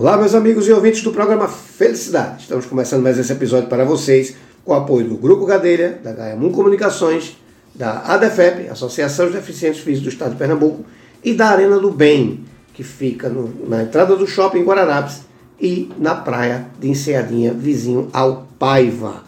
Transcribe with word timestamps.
Olá, 0.00 0.16
meus 0.16 0.32
amigos 0.32 0.68
e 0.68 0.72
ouvintes 0.72 1.02
do 1.02 1.10
programa 1.10 1.48
Felicidade. 1.48 2.42
Estamos 2.42 2.66
começando 2.66 3.02
mais 3.02 3.18
esse 3.18 3.32
episódio 3.32 3.68
para 3.68 3.84
vocês 3.84 4.36
com 4.64 4.70
o 4.70 4.76
apoio 4.76 5.08
do 5.08 5.16
Grupo 5.16 5.44
Gadelha, 5.44 5.98
da 6.04 6.12
Gaiamun 6.12 6.52
Comunicações, 6.52 7.36
da 7.74 8.02
ADEFEP, 8.02 8.68
Associação 8.68 9.26
de 9.26 9.32
Deficientes 9.32 9.80
Físicos 9.80 10.04
do 10.04 10.08
Estado 10.10 10.30
de 10.30 10.36
Pernambuco, 10.36 10.84
e 11.24 11.34
da 11.34 11.48
Arena 11.48 11.80
do 11.80 11.90
Bem, 11.90 12.44
que 12.74 12.84
fica 12.84 13.28
no, 13.28 13.52
na 13.68 13.82
entrada 13.82 14.14
do 14.14 14.24
shopping 14.24 14.62
Guararapes 14.62 15.22
e 15.60 15.90
na 15.98 16.14
praia 16.14 16.66
de 16.78 16.88
Enseadinha, 16.90 17.52
vizinho 17.52 18.08
ao 18.12 18.46
Paiva. 18.56 19.24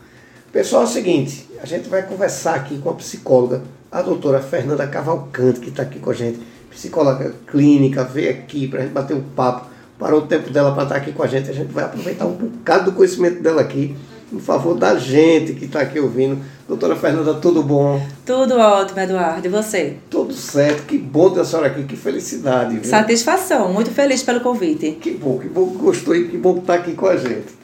Pessoal, 0.53 0.83
é 0.83 0.85
o 0.85 0.89
seguinte, 0.89 1.49
a 1.61 1.67
gente 1.67 1.89
vai 1.89 2.05
conversar 2.05 2.55
aqui 2.55 2.79
com 2.79 2.91
a 2.91 2.95
psicóloga, 2.95 3.61
a 3.91 4.03
doutora 4.03 4.41
Fernanda 4.41 4.87
Cavalcante, 4.87 5.59
que 5.59 5.71
está 5.71 5.83
aqui 5.83 5.99
com 5.99 6.11
a 6.11 6.15
gente, 6.15 6.39
psicóloga 6.71 7.35
clínica, 7.49 8.05
veio 8.05 8.31
aqui 8.31 8.69
para 8.69 8.79
a 8.79 8.83
gente 8.85 8.93
bater 8.93 9.17
um 9.17 9.23
papo 9.35 9.70
parou 10.01 10.21
o 10.21 10.27
tempo 10.27 10.51
dela 10.51 10.73
para 10.73 10.85
estar 10.85 10.97
aqui 10.97 11.13
com 11.13 11.23
a 11.23 11.27
gente. 11.27 11.51
A 11.51 11.53
gente 11.53 11.71
vai 11.71 11.85
aproveitar 11.85 12.25
um 12.25 12.33
bocado 12.33 12.87
do 12.87 12.93
conhecimento 12.97 13.43
dela 13.43 13.61
aqui, 13.61 13.95
em 14.33 14.41
favor 14.41 14.75
da 14.75 14.99
gente 14.99 15.53
que 15.53 15.67
está 15.67 15.83
aqui 15.83 16.01
ouvindo. 16.01 16.41
Doutora 16.67 16.97
Fernanda, 16.97 17.35
tudo 17.35 17.63
bom? 17.63 18.05
Tudo 18.25 18.57
ótimo, 18.57 18.99
Eduardo. 18.99 19.47
E 19.47 19.51
você? 19.51 19.97
Tudo 20.09 20.33
certo. 20.33 20.87
Que 20.87 20.97
bom 20.97 21.31
ter 21.31 21.41
a 21.41 21.45
senhora 21.45 21.67
aqui. 21.69 21.85
Que 21.85 21.97
felicidade. 21.97 22.77
Viu? 22.77 22.85
Satisfação. 22.85 23.73
Muito 23.73 23.91
feliz 23.91 24.23
pelo 24.23 24.41
convite. 24.41 24.93
Que 24.93 25.11
bom, 25.11 25.39
que 25.39 25.49
bom 25.49 25.69
que 25.69 25.77
gostou 25.77 26.17
e 26.17 26.29
que 26.29 26.39
bom 26.39 26.55
que 26.55 26.61
está 26.61 26.75
aqui 26.75 26.95
com 26.95 27.07
a 27.07 27.17
gente. 27.17 27.59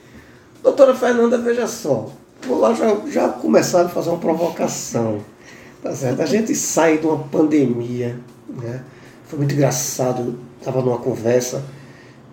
Doutora 0.63 0.95
Fernanda, 0.95 1.39
veja 1.39 1.67
só. 1.67 2.11
Vou 2.47 2.59
lá 2.59 2.75
já, 2.75 2.95
já 3.11 3.29
começar 3.29 3.83
a 3.83 3.89
fazer 3.89 4.11
uma 4.11 4.19
provocação. 4.19 5.21
Tá 5.83 5.95
certo? 5.95 6.21
A 6.21 6.27
gente 6.27 6.55
sai 6.55 6.99
de 6.99 7.07
uma 7.07 7.19
pandemia, 7.19 8.19
né? 8.49 8.83
Foi 9.27 9.39
muito 9.39 9.55
engraçado. 9.55 10.39
Estava 10.59 10.83
numa 10.83 10.99
conversa 10.99 11.63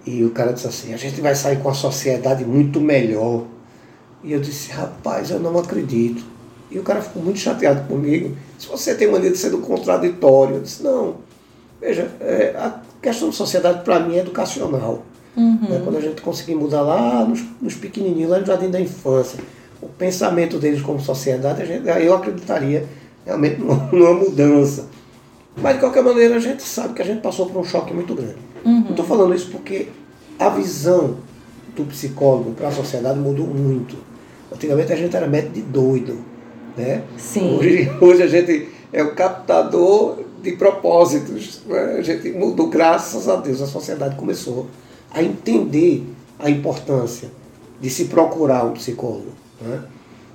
e 0.06 0.24
o 0.24 0.32
cara 0.32 0.54
disse 0.54 0.68
assim: 0.68 0.94
a 0.94 0.98
gente 0.98 1.22
vai 1.22 1.36
sair 1.36 1.60
com 1.60 1.70
a 1.70 1.74
sociedade 1.74 2.44
muito 2.44 2.82
melhor. 2.82 3.46
E 4.24 4.32
eu 4.32 4.40
disse: 4.40 4.72
rapaz, 4.72 5.32
eu 5.32 5.40
não 5.40 5.58
acredito. 5.58 6.24
E 6.70 6.80
o 6.80 6.84
cara 6.84 7.02
ficou 7.02 7.22
muito 7.22 7.40
chateado 7.40 7.88
comigo. 7.88 8.36
Se 8.58 8.68
você 8.68 8.96
tem 8.96 9.10
maneira 9.10 9.34
de 9.34 9.40
ser 9.40 9.50
do 9.50 9.60
contraditório, 9.60 10.56
eu 10.56 10.62
disse: 10.62 10.84
não. 10.84 11.16
Veja, 11.80 12.10
é, 12.20 12.54
a 12.58 12.82
questão 13.02 13.30
da 13.30 13.34
sociedade 13.34 13.84
para 13.84 14.00
mim 14.00 14.16
é 14.16 14.20
educacional. 14.20 15.04
Uhum. 15.36 15.68
Né? 15.70 15.82
Quando 15.84 15.98
a 15.98 16.02
gente 16.02 16.22
conseguir 16.22 16.56
mudar 16.56 16.82
lá 16.82 17.26
nos, 17.26 17.44
nos 17.62 17.76
pequenininhos, 17.76 18.30
lá 18.30 18.40
no 18.40 18.46
jardim 18.46 18.70
da 18.70 18.80
infância, 18.80 19.40
o 19.82 19.88
pensamento 19.88 20.60
deles 20.60 20.82
como 20.82 21.00
sociedade, 21.00 21.62
a 21.62 21.66
gente, 21.66 21.88
eu 21.88 22.14
acreditaria 22.14 22.88
realmente 23.26 23.60
numa, 23.62 23.76
numa 23.92 24.14
mudança. 24.14 24.88
Mas 25.56 25.76
de 25.76 25.80
qualquer 25.80 26.04
maneira 26.04 26.36
a 26.36 26.40
gente 26.40 26.64
sabe 26.64 26.94
que 26.94 27.02
a 27.02 27.06
gente 27.06 27.22
passou 27.22 27.46
por 27.48 27.60
um 27.60 27.64
choque 27.64 27.94
muito 27.94 28.16
grande. 28.16 28.53
Uhum. 28.66 28.82
Não 28.82 28.90
estou 28.92 29.06
falando 29.06 29.34
isso 29.34 29.50
porque 29.52 29.88
a 30.40 30.50
visão 30.50 31.18
do 31.76 31.86
psicólogo 31.86 32.52
para 32.52 32.68
a 32.68 32.72
sociedade 32.72 33.20
mudou 33.20 33.48
muito. 33.48 33.98
Antigamente 34.52 34.94
a 34.94 34.96
gente 34.96 35.16
era 35.16 35.28
médico 35.28 35.54
de 35.54 35.62
doido. 35.62 36.18
Né? 36.78 37.04
Sim. 37.18 37.58
Hoje, 37.58 37.92
hoje 38.02 38.24
a 38.24 38.28
gente 38.28 38.70
é 38.92 39.04
o 39.04 39.16
captador 39.16 40.20
de 40.42 40.54
propósitos. 40.54 41.62
Né? 41.66 41.96
A 41.98 42.02
gente 42.02 42.32
mudou, 42.32 42.68
graças 42.68 43.28
a 43.28 43.36
Deus, 43.38 43.62
a 43.62 43.68
sociedade 43.68 44.16
começou 44.16 44.68
a 45.12 45.22
entender 45.24 46.04
a 46.40 46.50
importância 46.50 47.30
de 47.80 47.90
se 47.90 48.06
procurar 48.06 48.66
um 48.66 48.72
psicólogo. 48.74 49.32
Né? 49.62 49.82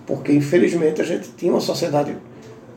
Porque, 0.06 0.32
infelizmente, 0.32 1.00
a 1.00 1.04
gente 1.04 1.30
tinha 1.36 1.52
uma 1.52 1.60
sociedade 1.60 2.16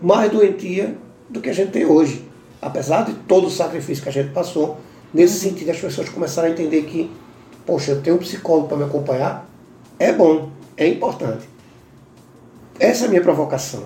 mais 0.02 0.32
doentia 0.32 0.96
do 1.30 1.40
que 1.40 1.50
a 1.50 1.54
gente 1.54 1.72
tem 1.72 1.86
hoje. 1.86 2.26
Apesar 2.62 3.06
de 3.06 3.14
todo 3.14 3.48
o 3.48 3.50
sacrifício 3.50 4.04
que 4.04 4.10
a 4.10 4.12
gente 4.12 4.32
passou, 4.32 4.78
Nesse 5.14 5.40
sentido, 5.40 5.72
as 5.72 5.78
pessoas 5.78 6.10
começaram 6.10 6.48
a 6.48 6.52
entender 6.52 6.84
que, 6.84 7.12
poxa, 7.66 7.92
eu 7.92 8.02
tenho 8.02 8.16
um 8.16 8.20
psicólogo 8.20 8.68
para 8.68 8.78
me 8.78 8.84
acompanhar, 8.86 9.50
é 10.00 10.14
bom, 10.14 10.50
é 10.78 10.88
importante. 10.88 11.50
Essa 12.80 13.06
é 13.06 13.08
a 13.08 13.10
minha 13.10 13.22
provocação. 13.22 13.84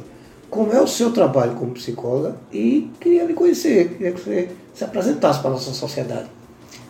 Como 0.50 0.72
é 0.72 0.80
o 0.80 0.88
seu 0.88 1.12
trabalho 1.12 1.56
como 1.56 1.72
psicóloga? 1.72 2.36
E 2.54 2.90
queria 3.00 3.26
lhe 3.26 3.34
conhecer, 3.34 3.90
queria 3.90 4.12
que 4.12 4.22
você 4.22 4.50
se 4.74 4.84
apresentasse 4.84 5.40
para 5.40 5.50
a 5.50 5.54
nossa 5.54 5.74
sociedade. 5.74 6.28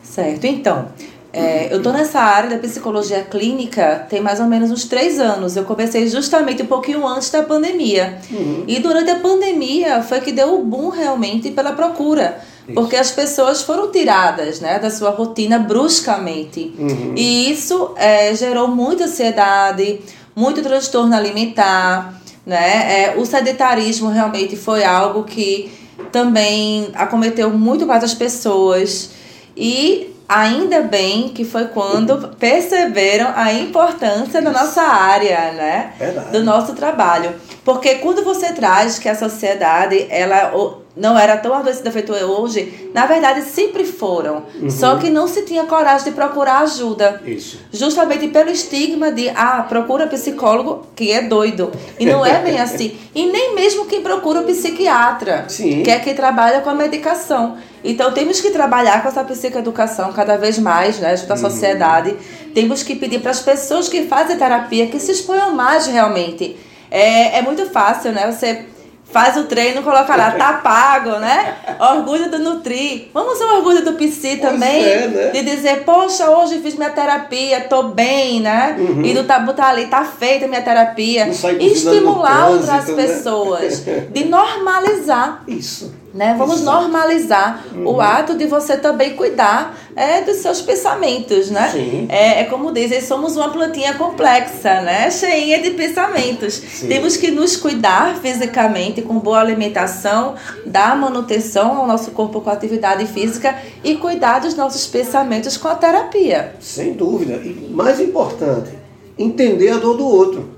Certo, 0.04 0.46
então. 0.46 0.90
É, 1.34 1.74
eu 1.74 1.78
estou 1.78 1.92
nessa 1.92 2.22
área 2.22 2.50
da 2.50 2.58
psicologia 2.58 3.22
clínica 3.22 4.06
tem 4.10 4.22
mais 4.22 4.40
ou 4.40 4.46
menos 4.46 4.72
uns 4.72 4.86
três 4.86 5.20
anos. 5.20 5.58
Eu 5.58 5.66
comecei 5.66 6.08
justamente 6.08 6.64
um 6.64 6.66
pouquinho 6.66 7.06
antes 7.06 7.30
da 7.30 7.44
pandemia. 7.44 8.20
Uhum. 8.32 8.64
E 8.66 8.80
durante 8.80 9.10
a 9.10 9.20
pandemia 9.20 10.02
foi 10.02 10.22
que 10.22 10.32
deu 10.32 10.58
o 10.58 10.64
boom 10.64 10.90
realmente 10.90 11.52
pela 11.52 11.74
procura 11.74 12.40
porque 12.74 12.96
as 12.96 13.12
pessoas 13.12 13.62
foram 13.62 13.92
tiradas 13.92 14.60
né, 14.60 14.80
da 14.80 14.90
sua 14.90 15.12
rotina 15.12 15.60
bruscamente. 15.60 16.74
Uhum. 16.78 17.14
E 17.16 17.52
isso 17.52 17.94
é, 17.96 18.34
gerou 18.34 18.68
muita 18.68 19.06
ansiedade, 19.06 20.00
muito 20.36 20.62
transtorno 20.62 21.16
alimentar. 21.16 22.22
Né? 22.46 23.04
É, 23.04 23.16
o 23.18 23.26
sedentarismo 23.26 24.10
realmente 24.10 24.56
foi 24.56 24.84
algo 24.84 25.24
que 25.24 25.72
também 26.12 26.90
acometeu 26.94 27.50
muito 27.52 27.86
mais 27.86 28.04
as 28.04 28.14
pessoas. 28.14 29.12
E 29.56 30.14
ainda 30.28 30.82
bem 30.82 31.30
que 31.30 31.46
foi 31.46 31.66
quando 31.66 32.30
perceberam 32.40 33.32
a 33.36 33.54
importância 33.54 34.42
da 34.42 34.52
nossa 34.52 34.82
área, 34.82 35.52
né? 35.52 35.94
Verdade. 35.98 36.32
Do 36.32 36.44
nosso 36.44 36.74
trabalho. 36.74 37.34
Porque 37.64 37.96
quando 37.96 38.24
você 38.24 38.52
traz 38.54 39.00
que 39.00 39.08
a 39.08 39.16
sociedade, 39.16 40.08
ela 40.10 40.54
não 40.96 41.18
era 41.20 41.36
tão 41.38 41.54
adoecida 41.54 41.92
feito 41.92 42.14
hoje, 42.14 42.90
na 42.94 43.06
verdade 43.06 43.42
sempre 43.42 43.84
foram. 43.84 44.44
Uhum. 44.62 44.70
Só 44.70 44.96
que 44.96 45.10
não 45.10 45.28
se 45.28 45.42
tinha 45.42 45.66
coragem 45.66 46.06
de 46.06 46.12
procurar 46.12 46.60
ajuda. 46.60 47.22
Isso. 47.26 47.60
Justamente 47.72 48.28
pelo 48.30 48.50
estigma 48.50 49.12
de, 49.12 49.30
ah, 49.30 49.66
procura 49.68 50.08
psicólogo 50.08 50.88
que 50.96 51.12
é 51.12 51.22
doido. 51.22 51.72
E 52.00 52.06
não 52.06 52.26
é 52.26 52.40
bem 52.40 52.60
assim. 52.60 52.98
E 53.14 53.26
nem 53.26 53.54
mesmo 53.56 53.86
quem 53.86 54.02
procura 54.02 54.40
o 54.40 54.44
psiquiatra, 54.44 55.46
Sim. 55.50 55.84
que 55.84 55.92
é 55.92 56.00
quem 56.00 56.16
trabalha 56.16 56.62
com 56.62 56.70
a 56.70 56.76
medicação. 56.76 57.58
Então 57.84 58.12
temos 58.14 58.40
que 58.40 58.50
trabalhar 58.52 59.02
com 59.02 59.10
essa 59.10 59.24
psicoeducação 59.24 60.14
cada 60.14 60.38
vez 60.38 60.58
mais, 60.58 60.98
né, 61.00 61.16
junto 61.18 61.32
à 61.32 61.36
uhum. 61.36 61.42
sociedade. 61.42 62.16
Temos 62.54 62.84
que 62.84 62.96
pedir 62.96 63.20
para 63.20 63.32
as 63.32 63.42
pessoas 63.42 63.90
que 63.90 64.04
fazem 64.04 64.38
terapia 64.38 64.88
que 64.88 65.00
se 65.00 65.12
exponham 65.12 65.54
mais 65.54 65.88
realmente. 65.88 66.56
É, 66.90 67.40
é 67.40 67.42
muito 67.42 67.66
fácil, 67.70 68.14
né? 68.14 68.32
Você 68.32 68.66
faz 69.16 69.38
o 69.38 69.46
treino, 69.46 69.82
coloca 69.82 70.14
lá, 70.14 70.32
tá 70.32 70.56
pago, 70.56 71.12
né? 71.12 71.56
Orgulho 71.80 72.30
do 72.30 72.38
Nutri. 72.38 73.10
Vamos 73.14 73.38
ser 73.38 73.46
orgulho 73.46 73.82
do 73.82 73.94
PC 73.94 74.36
também. 74.36 74.84
É, 74.84 75.08
né? 75.08 75.30
De 75.30 75.42
dizer, 75.42 75.86
poxa, 75.86 76.30
hoje 76.30 76.60
fiz 76.60 76.76
minha 76.76 76.90
terapia, 76.90 77.62
tô 77.62 77.84
bem, 77.84 78.42
né? 78.42 78.76
Uhum. 78.78 79.06
E 79.06 79.14
do 79.14 79.24
tabu 79.24 79.54
tá 79.54 79.70
ali, 79.70 79.86
tá 79.86 80.04
feita 80.04 80.50
minha 80.50 80.62
terapia. 80.62 81.30
E 81.58 81.68
estimular 81.68 82.50
outras 82.50 82.88
né? 82.88 82.94
pessoas. 82.94 83.86
De 84.12 84.26
normalizar. 84.26 85.44
Isso. 85.48 85.94
Né? 86.14 86.36
Vamos 86.38 86.62
normalizar 86.62 87.64
uhum. 87.74 87.88
o 87.88 88.02
ato 88.02 88.36
de 88.36 88.46
você 88.46 88.78
também 88.78 89.16
cuidar 89.18 89.78
é, 89.96 90.22
dos 90.22 90.38
seus 90.38 90.62
pensamentos, 90.62 91.50
né? 91.50 91.70
Sim. 91.72 92.08
É, 92.10 92.42
é 92.42 92.44
como 92.46 92.72
dizem, 92.72 93.02
somos 93.02 93.38
uma 93.38 93.50
plantinha 93.50 93.94
complexa, 93.94 94.82
né? 94.82 95.10
Cheinha 95.10 95.62
de 95.62 95.72
pensamentos. 95.72 96.54
Sim. 96.54 96.88
Temos 96.88 97.16
que 97.16 97.32
nos 97.32 97.56
cuidar 97.56 98.18
fisicamente 98.18 99.02
com 99.02 99.18
boa 99.20 99.40
alimentação, 99.40 100.36
dar 100.66 100.98
manutenção 100.98 101.78
ao 101.78 101.88
nosso 101.88 102.12
corpo 102.12 102.42
com 102.42 102.50
atividade 102.50 103.06
física 103.08 103.56
e 103.84 103.96
cuidar 103.96 104.40
dos 104.40 104.56
nossos 104.56 104.86
pensamentos 104.88 105.56
com 105.58 105.68
a 105.68 105.76
terapia. 105.76 106.56
Sem 106.60 106.94
dúvida. 106.94 107.34
E 107.36 107.70
mais 107.72 108.00
importante, 108.00 108.72
entender 109.18 109.70
a 109.70 109.78
dor 109.78 109.96
do 109.96 110.06
outro. 110.06 110.56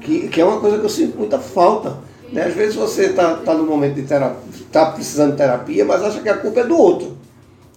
Que, 0.00 0.28
que 0.28 0.40
é 0.40 0.44
uma 0.44 0.60
coisa 0.60 0.78
que 0.78 0.84
eu 0.84 0.90
sinto 0.90 1.18
muita 1.18 1.38
falta 1.38 2.06
né? 2.32 2.44
Às 2.44 2.54
vezes 2.54 2.74
você 2.74 3.06
está 3.06 3.34
tá 3.36 3.54
no 3.54 3.64
momento 3.64 3.94
de 3.94 4.02
terapia, 4.02 4.38
está 4.52 4.90
precisando 4.90 5.32
de 5.32 5.36
terapia, 5.36 5.84
mas 5.84 6.02
acha 6.02 6.20
que 6.20 6.28
a 6.28 6.36
culpa 6.36 6.60
é 6.60 6.64
do 6.64 6.76
outro. 6.76 7.16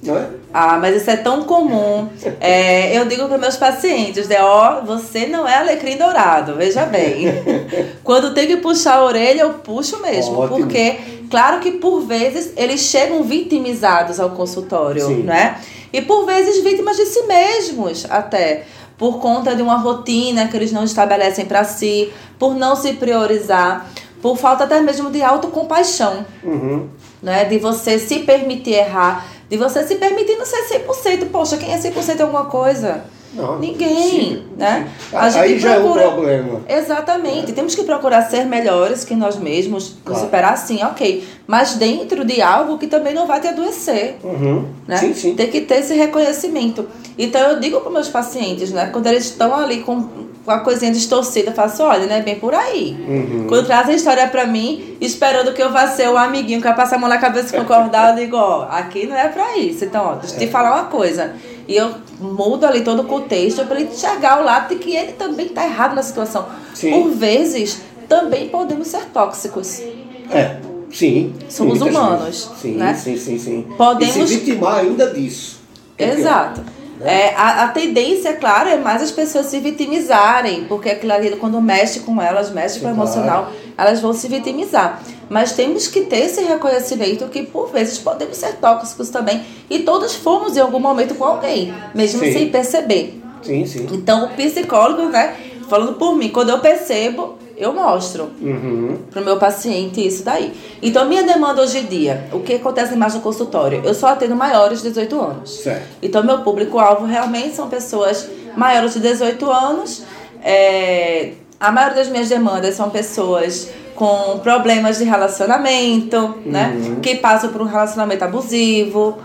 É? 0.07 0.27
Ah, 0.53 0.77
mas 0.77 1.01
isso 1.01 1.09
é 1.09 1.17
tão 1.17 1.43
comum. 1.43 2.07
É, 2.39 2.97
eu 2.97 3.05
digo 3.05 3.27
para 3.27 3.37
meus 3.37 3.57
pacientes, 3.57 4.27
né, 4.29 4.41
ó, 4.41 4.81
você 4.81 5.27
não 5.27 5.47
é 5.47 5.57
alecrim 5.57 5.97
dourado, 5.97 6.55
veja 6.55 6.85
bem. 6.85 7.25
Quando 8.03 8.33
tem 8.33 8.47
que 8.47 8.57
puxar 8.57 8.95
a 8.95 9.03
orelha, 9.03 9.41
eu 9.41 9.55
puxo 9.55 10.01
mesmo. 10.01 10.39
Ótimo. 10.39 10.59
Porque, 10.59 10.97
claro 11.29 11.59
que 11.59 11.71
por 11.71 12.01
vezes 12.01 12.53
eles 12.55 12.79
chegam 12.81 13.23
vitimizados 13.23 14.19
ao 14.19 14.29
consultório, 14.31 15.05
Sim. 15.05 15.23
né? 15.23 15.59
E 15.91 16.01
por 16.01 16.25
vezes 16.25 16.63
vítimas 16.63 16.95
de 16.95 17.05
si 17.05 17.23
mesmos 17.23 18.05
até 18.09 18.63
por 18.97 19.19
conta 19.19 19.55
de 19.55 19.61
uma 19.61 19.77
rotina 19.77 20.47
que 20.47 20.55
eles 20.55 20.71
não 20.71 20.83
estabelecem 20.83 21.45
para 21.45 21.63
si, 21.63 22.11
por 22.37 22.55
não 22.55 22.75
se 22.75 22.93
priorizar 22.93 23.89
por 24.21 24.37
falta 24.37 24.65
até 24.65 24.81
mesmo 24.81 25.09
de 25.09 25.21
autocompaixão. 25.21 26.25
Uhum. 26.43 26.87
Né? 27.21 27.45
De 27.45 27.57
você 27.57 27.99
se 27.99 28.19
permitir 28.19 28.73
errar, 28.73 29.25
de 29.49 29.57
você 29.57 29.83
se 29.83 29.95
permitir 29.95 30.37
não 30.37 30.45
ser 30.45 30.85
100%. 30.85 31.29
Poxa, 31.31 31.57
quem 31.57 31.73
é 31.73 31.77
100% 31.77 32.19
em 32.19 32.21
alguma 32.21 32.45
coisa? 32.45 33.03
Não, 33.33 33.59
Ninguém, 33.59 34.09
sim, 34.09 34.43
né? 34.57 34.89
sim. 35.09 35.15
Aí 35.15 35.59
já 35.59 35.75
procura... 35.75 36.01
é 36.01 36.07
problema. 36.07 36.61
Exatamente. 36.67 37.51
É. 37.51 37.53
Temos 37.53 37.75
que 37.75 37.83
procurar 37.83 38.23
ser 38.23 38.45
melhores 38.45 39.03
que 39.05 39.13
nós 39.15 39.37
mesmos, 39.37 39.97
claro. 40.03 40.23
superar 40.23 40.57
sim, 40.57 40.83
ok. 40.83 41.23
Mas 41.45 41.75
dentro 41.75 42.25
de 42.25 42.41
algo 42.41 42.79
que 42.79 42.87
também 42.87 43.13
não 43.13 43.27
vai 43.27 43.39
te 43.39 43.47
adoecer. 43.47 44.17
Uhum. 44.23 44.65
Né? 44.87 44.97
Sim, 44.97 45.13
sim. 45.13 45.35
Tem 45.35 45.47
que 45.47 45.61
ter 45.61 45.75
esse 45.75 45.93
reconhecimento. 45.93 46.87
Então 47.17 47.39
eu 47.51 47.59
digo 47.59 47.79
para 47.81 47.91
meus 47.91 48.09
pacientes, 48.09 48.71
né? 48.71 48.89
Quando 48.91 49.05
eles 49.05 49.25
estão 49.25 49.55
ali 49.55 49.81
com 49.81 50.28
com 50.49 50.53
a 50.53 50.59
coisinha 50.61 50.91
distorcida, 50.91 51.51
eu 51.51 51.53
faço, 51.53 51.83
olha, 51.83 52.07
né, 52.07 52.23
bem 52.23 52.39
por 52.39 52.55
aí. 52.55 52.97
Uhum. 53.07 53.45
Quando 53.47 53.67
traz 53.67 53.87
a 53.87 53.93
história 53.93 54.27
pra 54.27 54.47
mim, 54.47 54.97
esperando 54.99 55.53
que 55.53 55.61
eu 55.61 55.71
vá 55.71 55.85
ser 55.85 56.09
o 56.09 56.17
amiguinho 56.17 56.59
que 56.59 56.67
vai 56.67 56.75
passar 56.75 56.95
a 56.95 56.99
mão 56.99 57.07
na 57.07 57.19
cabeça 57.19 57.55
e 57.55 57.59
concordar, 57.59 58.17
eu 58.17 58.25
digo, 58.25 58.35
ó, 58.35 58.63
aqui 58.63 59.05
não 59.05 59.15
é 59.15 59.27
pra 59.27 59.55
isso. 59.57 59.85
Então, 59.85 60.03
ó, 60.03 60.15
deixa 60.15 60.33
eu 60.33 60.39
te 60.39 60.45
é. 60.45 60.47
falar 60.47 60.73
uma 60.73 60.85
coisa. 60.85 61.35
E 61.67 61.75
eu 61.75 61.91
mudo 62.19 62.65
ali 62.65 62.81
todo 62.81 63.03
o 63.03 63.05
contexto 63.05 63.63
para 63.65 63.79
ele 63.79 63.91
enxergar 63.91 64.41
o 64.41 64.43
lado 64.43 64.69
de 64.69 64.75
que 64.77 64.95
ele 64.95 65.11
também 65.11 65.49
tá 65.49 65.63
errado 65.63 65.93
na 65.93 66.01
situação. 66.01 66.47
Sim. 66.73 66.93
Por 66.93 67.11
vezes, 67.11 67.81
também 68.07 68.49
podemos 68.49 68.87
ser 68.87 69.05
tóxicos. 69.13 69.83
É, 70.31 70.57
sim. 70.91 71.31
Somos 71.47 71.79
humanos. 71.79 72.49
Sim, 72.59 72.71
né? 72.71 72.95
sim, 72.95 73.15
sim, 73.17 73.37
sim. 73.37 73.67
Podemos... 73.77 74.15
E 74.15 74.27
se 74.27 74.37
vitimar 74.37 74.79
ainda 74.79 75.13
disso. 75.13 75.59
Exato. 75.95 76.63
É, 77.01 77.33
a, 77.33 77.63
a, 77.63 77.67
tendência, 77.69 78.33
claro, 78.33 78.69
é 78.69 78.77
mais 78.77 79.01
as 79.01 79.11
pessoas 79.11 79.45
se 79.45 79.59
vitimizarem, 79.59 80.65
porque 80.65 80.89
aquilo 80.89 81.13
ali, 81.13 81.29
quando 81.37 81.61
mexe 81.61 82.01
com 82.01 82.21
elas, 82.21 82.51
mexe 82.51 82.79
com 82.79 82.87
o 82.87 82.89
emocional, 82.89 83.51
elas 83.77 84.01
vão 84.01 84.11
se 84.11 84.27
vitimizar. 84.27 85.01
Mas 85.29 85.53
temos 85.53 85.87
que 85.87 86.01
ter 86.01 86.25
esse 86.25 86.41
reconhecimento 86.43 87.25
que, 87.29 87.43
por 87.43 87.71
vezes, 87.71 87.97
podemos 87.97 88.35
ser 88.35 88.55
tóxicos 88.55 89.09
também. 89.09 89.41
E 89.69 89.79
todos 89.79 90.15
fomos 90.15 90.57
em 90.57 90.59
algum 90.59 90.79
momento 90.79 91.15
com 91.15 91.23
alguém, 91.23 91.73
mesmo 91.95 92.19
sim. 92.19 92.33
sem 92.33 92.49
perceber. 92.49 93.21
Sim, 93.41 93.65
sim. 93.65 93.87
Então, 93.91 94.25
o 94.25 94.29
psicólogo, 94.29 95.07
né, 95.09 95.35
falando 95.69 95.93
por 95.93 96.15
mim, 96.15 96.29
quando 96.29 96.49
eu 96.49 96.59
percebo, 96.59 97.38
eu 97.59 97.73
mostro 97.73 98.31
uhum. 98.41 98.97
para 99.11 99.21
o 99.21 99.25
meu 99.25 99.37
paciente 99.37 100.05
isso 100.05 100.23
daí. 100.23 100.53
Então, 100.81 101.05
minha 101.05 101.23
demanda 101.23 101.61
hoje 101.61 101.79
em 101.79 101.85
dia, 101.85 102.29
o 102.31 102.39
que 102.39 102.53
acontece 102.53 102.95
mais 102.95 103.13
no 103.13 103.19
consultório? 103.19 103.81
Eu 103.83 103.93
só 103.93 104.07
atendo 104.07 104.33
maiores 104.33 104.81
de 104.81 104.87
18 104.87 105.21
anos. 105.21 105.59
Certo. 105.59 105.85
Então, 106.01 106.23
meu 106.23 106.39
público-alvo 106.39 107.05
realmente 107.05 107.53
são 107.53 107.67
pessoas 107.67 108.29
maiores 108.55 108.93
de 108.93 109.01
18 109.01 109.51
anos. 109.51 110.03
É, 110.41 111.33
a 111.59 111.69
maioria 111.69 111.97
das 111.97 112.07
minhas 112.07 112.29
demandas 112.29 112.75
são 112.75 112.89
pessoas 112.89 113.69
com 113.93 114.39
problemas 114.39 114.97
de 114.97 115.03
relacionamento, 115.03 116.35
né? 116.45 116.73
uhum. 116.73 116.89
né? 116.91 116.97
Que 117.01 117.15
passam 117.15 117.51
por 117.51 117.61
um 117.61 117.65
relacionamento 117.65 118.23
abusivo. 118.23 119.17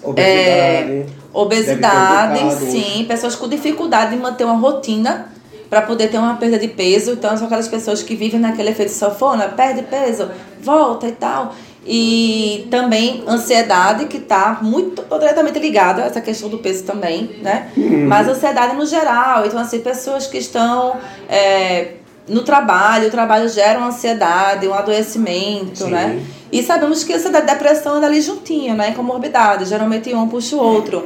Obesidade. 0.00 0.92
É, 0.92 1.06
obesidade, 1.32 2.54
sim. 2.54 3.04
Pessoas 3.08 3.34
com 3.34 3.48
dificuldade 3.48 4.12
de 4.12 4.22
manter 4.22 4.44
uma 4.44 4.54
rotina 4.54 5.31
para 5.72 5.80
poder 5.80 6.10
ter 6.10 6.18
uma 6.18 6.34
perda 6.34 6.58
de 6.58 6.68
peso. 6.68 7.12
Então, 7.12 7.34
são 7.34 7.46
aquelas 7.46 7.66
pessoas 7.66 8.02
que 8.02 8.14
vivem 8.14 8.38
naquele 8.38 8.68
efeito 8.68 8.92
sanfona, 8.92 9.48
perde 9.48 9.80
peso, 9.80 10.30
volta 10.60 11.08
e 11.08 11.12
tal. 11.12 11.54
E 11.86 12.68
também 12.70 13.24
ansiedade, 13.26 14.04
que 14.04 14.18
está 14.18 14.58
muito 14.60 15.02
diretamente 15.18 15.58
ligada 15.58 16.02
a 16.02 16.04
essa 16.04 16.20
questão 16.20 16.50
do 16.50 16.58
peso 16.58 16.84
também, 16.84 17.36
né? 17.40 17.70
Uhum. 17.74 18.06
Mas 18.06 18.28
ansiedade 18.28 18.76
no 18.76 18.84
geral. 18.84 19.46
Então, 19.46 19.58
assim, 19.58 19.80
pessoas 19.80 20.26
que 20.26 20.36
estão 20.36 20.98
é, 21.26 21.92
no 22.28 22.42
trabalho, 22.42 23.08
o 23.08 23.10
trabalho 23.10 23.48
gera 23.48 23.78
uma 23.78 23.88
ansiedade, 23.88 24.68
um 24.68 24.74
adoecimento, 24.74 25.84
Sim. 25.84 25.90
né? 25.90 26.22
E 26.52 26.62
sabemos 26.62 27.02
que 27.02 27.14
a 27.14 27.16
ansiedade 27.16 27.46
e 27.46 27.48
depressão 27.48 27.94
anda 27.94 28.08
ali 28.08 28.20
juntinho, 28.20 28.74
né? 28.74 28.90
Em 28.90 28.92
comorbidade. 28.92 29.64
Geralmente 29.64 30.14
um 30.14 30.28
puxa 30.28 30.54
o 30.54 30.58
outro. 30.58 31.02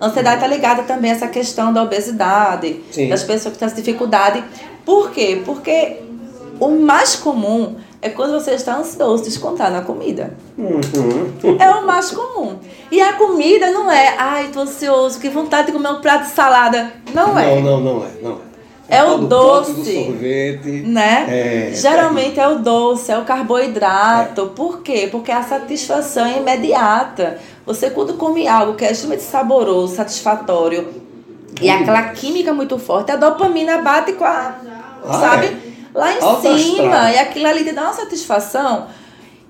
Ansiedade 0.00 0.36
está 0.36 0.46
ligada 0.46 0.82
também 0.84 1.10
a 1.10 1.14
essa 1.14 1.28
questão 1.28 1.72
da 1.72 1.82
obesidade, 1.82 2.80
Sim. 2.90 3.08
das 3.08 3.22
pessoas 3.22 3.52
que 3.52 3.58
têm 3.58 3.66
essa 3.66 3.76
dificuldade. 3.76 4.44
Por 4.84 5.10
quê? 5.10 5.42
Porque 5.44 5.96
o 6.60 6.68
mais 6.68 7.16
comum 7.16 7.76
é 8.00 8.08
quando 8.08 8.32
você 8.32 8.52
está 8.52 8.76
ansioso 8.76 9.24
descontar 9.24 9.72
na 9.72 9.82
comida. 9.82 10.34
Uhum. 10.56 11.56
É 11.58 11.70
o 11.70 11.86
mais 11.86 12.10
comum. 12.10 12.58
E 12.90 13.00
a 13.00 13.14
comida 13.14 13.70
não 13.70 13.90
é, 13.90 14.14
ai, 14.16 14.48
tô 14.52 14.60
ansioso, 14.60 15.18
que 15.18 15.28
vontade 15.28 15.66
de 15.66 15.72
comer 15.72 15.90
um 15.90 16.00
prato 16.00 16.24
de 16.24 16.30
salada. 16.30 16.92
Não, 17.12 17.28
não 17.28 17.38
é. 17.38 17.60
Não, 17.60 17.80
não, 17.80 18.04
é. 18.04 18.08
Não 18.22 18.32
é. 18.32 18.47
É 18.88 19.04
o 19.04 19.18
doce, 19.18 19.72
do 19.72 19.84
sorvete, 19.84 20.68
né? 20.86 21.26
É, 21.28 21.74
Geralmente 21.74 22.40
é. 22.40 22.42
é 22.42 22.48
o 22.48 22.58
doce, 22.60 23.12
é 23.12 23.18
o 23.18 23.24
carboidrato. 23.24 24.40
É. 24.40 24.46
Por 24.46 24.80
quê? 24.80 25.08
Porque 25.10 25.30
a 25.30 25.42
satisfação 25.42 26.24
é 26.24 26.38
imediata. 26.38 27.38
Você 27.66 27.90
quando 27.90 28.14
come 28.14 28.48
algo 28.48 28.74
que 28.74 28.86
é 28.86 28.92
extremamente 28.92 29.24
saboroso, 29.24 29.94
satisfatório, 29.94 30.88
e 31.60 31.68
aquela 31.68 32.02
química 32.10 32.54
muito 32.54 32.78
forte, 32.78 33.12
a 33.12 33.16
dopamina 33.16 33.78
bate 33.82 34.12
com 34.12 34.24
a. 34.24 34.54
Ah, 35.04 35.12
sabe? 35.12 35.46
É. 35.46 35.68
Lá 35.94 36.12
em 36.12 36.22
Alta 36.22 36.56
cima, 36.58 36.84
astral. 36.84 37.08
e 37.08 37.18
aquilo 37.18 37.46
ali 37.46 37.64
te 37.64 37.72
dá 37.72 37.82
uma 37.82 37.92
satisfação, 37.92 38.86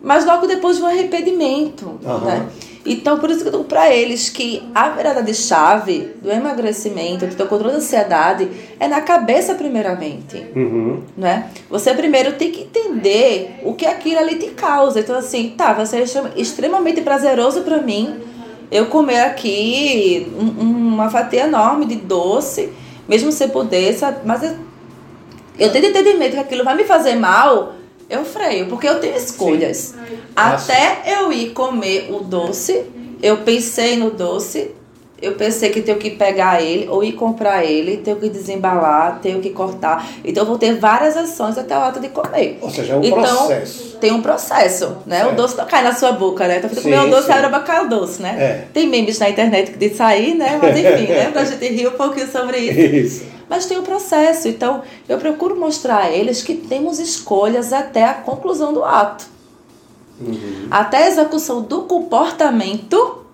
mas 0.02 0.24
logo 0.24 0.46
depois 0.46 0.78
vem 0.78 0.86
um 0.86 0.90
arrependimento. 0.90 2.00
Uhum. 2.02 2.18
Né? 2.24 2.48
Então, 2.86 3.18
por 3.18 3.30
isso 3.30 3.42
que 3.42 3.48
eu 3.48 3.52
digo 3.52 3.64
para 3.64 3.92
eles 3.92 4.28
que 4.28 4.62
a 4.74 4.88
virada 4.88 5.22
de 5.22 5.34
chave 5.34 6.10
do 6.22 6.30
emagrecimento, 6.30 7.26
do 7.26 7.46
controle 7.46 7.72
da 7.72 7.78
ansiedade, 7.78 8.48
é 8.78 8.88
na 8.88 9.00
cabeça 9.00 9.54
primeiramente. 9.54 10.46
Uhum. 10.54 11.02
Né? 11.16 11.50
Você 11.68 11.92
primeiro 11.94 12.32
tem 12.32 12.50
que 12.50 12.62
entender 12.62 13.60
o 13.62 13.74
que 13.74 13.86
aquilo 13.86 14.20
ali 14.20 14.36
te 14.36 14.50
causa. 14.50 15.00
Então, 15.00 15.16
assim, 15.16 15.54
tá, 15.56 15.72
vai 15.72 15.86
ser 15.86 16.04
extremamente 16.36 17.00
prazeroso 17.00 17.62
para 17.62 17.78
mim 17.78 18.20
eu 18.70 18.86
comer 18.86 19.20
aqui 19.20 20.30
um, 20.38 20.94
uma 20.94 21.10
fatia 21.10 21.44
enorme 21.44 21.86
de 21.86 21.96
doce, 21.96 22.70
mesmo 23.08 23.32
sem 23.32 23.48
poder, 23.48 23.94
sabe? 23.94 24.18
mas 24.24 24.42
eu, 24.42 24.56
eu 25.58 25.72
tenho 25.72 25.86
entendimento 25.86 26.32
que 26.32 26.38
aquilo 26.38 26.64
vai 26.64 26.76
me 26.76 26.84
fazer 26.84 27.14
mal 27.14 27.77
eu 28.08 28.24
freio, 28.24 28.66
porque 28.66 28.88
eu 28.88 29.00
tenho 29.00 29.16
escolhas. 29.16 29.76
Sim. 29.76 30.18
Até 30.34 31.02
eu 31.06 31.32
ir 31.32 31.50
comer 31.50 32.08
o 32.10 32.20
doce, 32.20 32.84
eu 33.22 33.38
pensei 33.38 33.96
no 33.96 34.10
doce, 34.10 34.70
eu 35.20 35.32
pensei 35.32 35.70
que 35.70 35.82
tenho 35.82 35.98
que 35.98 36.10
pegar 36.10 36.62
ele, 36.62 36.88
ou 36.88 37.02
ir 37.02 37.12
comprar 37.12 37.64
ele, 37.64 37.98
tenho 37.98 38.16
que 38.16 38.28
desembalar, 38.28 39.18
tenho 39.20 39.40
que 39.40 39.50
cortar. 39.50 40.08
Então 40.24 40.44
eu 40.44 40.46
vou 40.46 40.56
ter 40.56 40.78
várias 40.78 41.16
ações 41.16 41.58
até 41.58 41.74
a 41.74 41.80
hora 41.86 42.00
de 42.00 42.08
comer. 42.08 42.58
Ou 42.62 42.70
seja, 42.70 42.94
é 42.94 42.96
um 42.96 43.04
então, 43.04 43.20
processo. 43.20 43.96
Tem 44.00 44.12
um 44.12 44.22
processo, 44.22 44.98
né? 45.04 45.26
O 45.26 45.34
doce 45.34 45.56
não 45.56 45.66
cai 45.66 45.82
na 45.82 45.92
sua 45.92 46.12
boca, 46.12 46.46
né? 46.46 46.58
Então, 46.58 46.70
comer 46.70 47.00
o 47.00 47.10
doce, 47.10 47.30
abre 47.32 47.72
a 47.72 47.82
o 47.82 47.88
doce, 47.88 48.22
né? 48.22 48.36
É. 48.38 48.64
Tem 48.72 48.86
memes 48.86 49.18
na 49.18 49.28
internet 49.28 49.72
que 49.72 49.78
diz 49.78 49.96
sair, 49.96 50.34
né? 50.34 50.58
Mas 50.62 50.78
enfim, 50.78 51.12
né? 51.12 51.30
Pra 51.32 51.44
gente 51.44 51.66
rir 51.66 51.88
um 51.88 51.92
pouquinho 51.92 52.30
sobre 52.30 52.58
isso. 52.58 52.80
Isso 52.80 53.37
mas 53.48 53.66
tem 53.66 53.78
o 53.78 53.82
processo. 53.82 54.48
Então, 54.48 54.82
eu 55.08 55.18
procuro 55.18 55.56
mostrar 55.56 56.04
a 56.04 56.10
eles 56.10 56.42
que 56.42 56.54
temos 56.54 56.98
escolhas 56.98 57.72
até 57.72 58.04
a 58.04 58.14
conclusão 58.14 58.72
do 58.72 58.84
ato. 58.84 59.26
Uhum. 60.20 60.66
Até 60.70 61.04
a 61.04 61.08
execução 61.08 61.62
do 61.62 61.82
comportamento, 61.82 63.24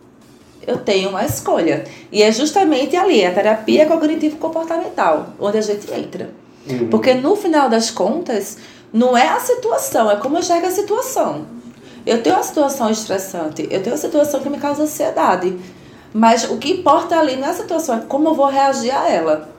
eu 0.66 0.78
tenho 0.78 1.11
uma 1.11 1.25
escolha. 1.25 1.84
E 2.12 2.22
é 2.22 2.31
justamente 2.31 2.96
ali, 2.96 3.25
a 3.25 3.32
terapia 3.32 3.87
cognitivo-comportamental, 3.87 5.30
onde 5.38 5.59
a 5.59 5.62
gente 5.62 5.92
entra. 5.92 6.30
Uhum. 6.68 6.88
Porque 6.88 7.14
no 7.14 7.37
final 7.37 7.68
das 7.68 7.90
contas, 7.90 8.59
não 8.92 9.16
é 9.16 9.28
a 9.28 9.40
situação, 9.40 10.11
é 10.11 10.16
como 10.16 10.37
eu 10.37 10.40
enxergo 10.40 10.66
a 10.66 10.71
situação. 10.71 11.47
Eu 12.06 12.23
tenho 12.23 12.37
uma 12.37 12.42
situação 12.42 12.90
estressante, 12.90 13.62
eu 13.71 13.83
tenho 13.83 13.97
uma 13.97 14.00
situação 14.00 14.40
que 14.40 14.49
me 14.50 14.59
causa 14.59 14.83
ansiedade. 14.83 15.56
Mas 16.12 16.49
o 16.49 16.59
que 16.59 16.71
importa 16.71 17.18
ali 17.18 17.35
não 17.35 17.49
é 17.49 17.50
a 17.50 17.54
situação, 17.54 17.97
é 17.97 18.00
como 18.02 18.28
eu 18.28 18.35
vou 18.35 18.47
reagir 18.47 18.94
a 18.94 19.09
ela. 19.09 19.53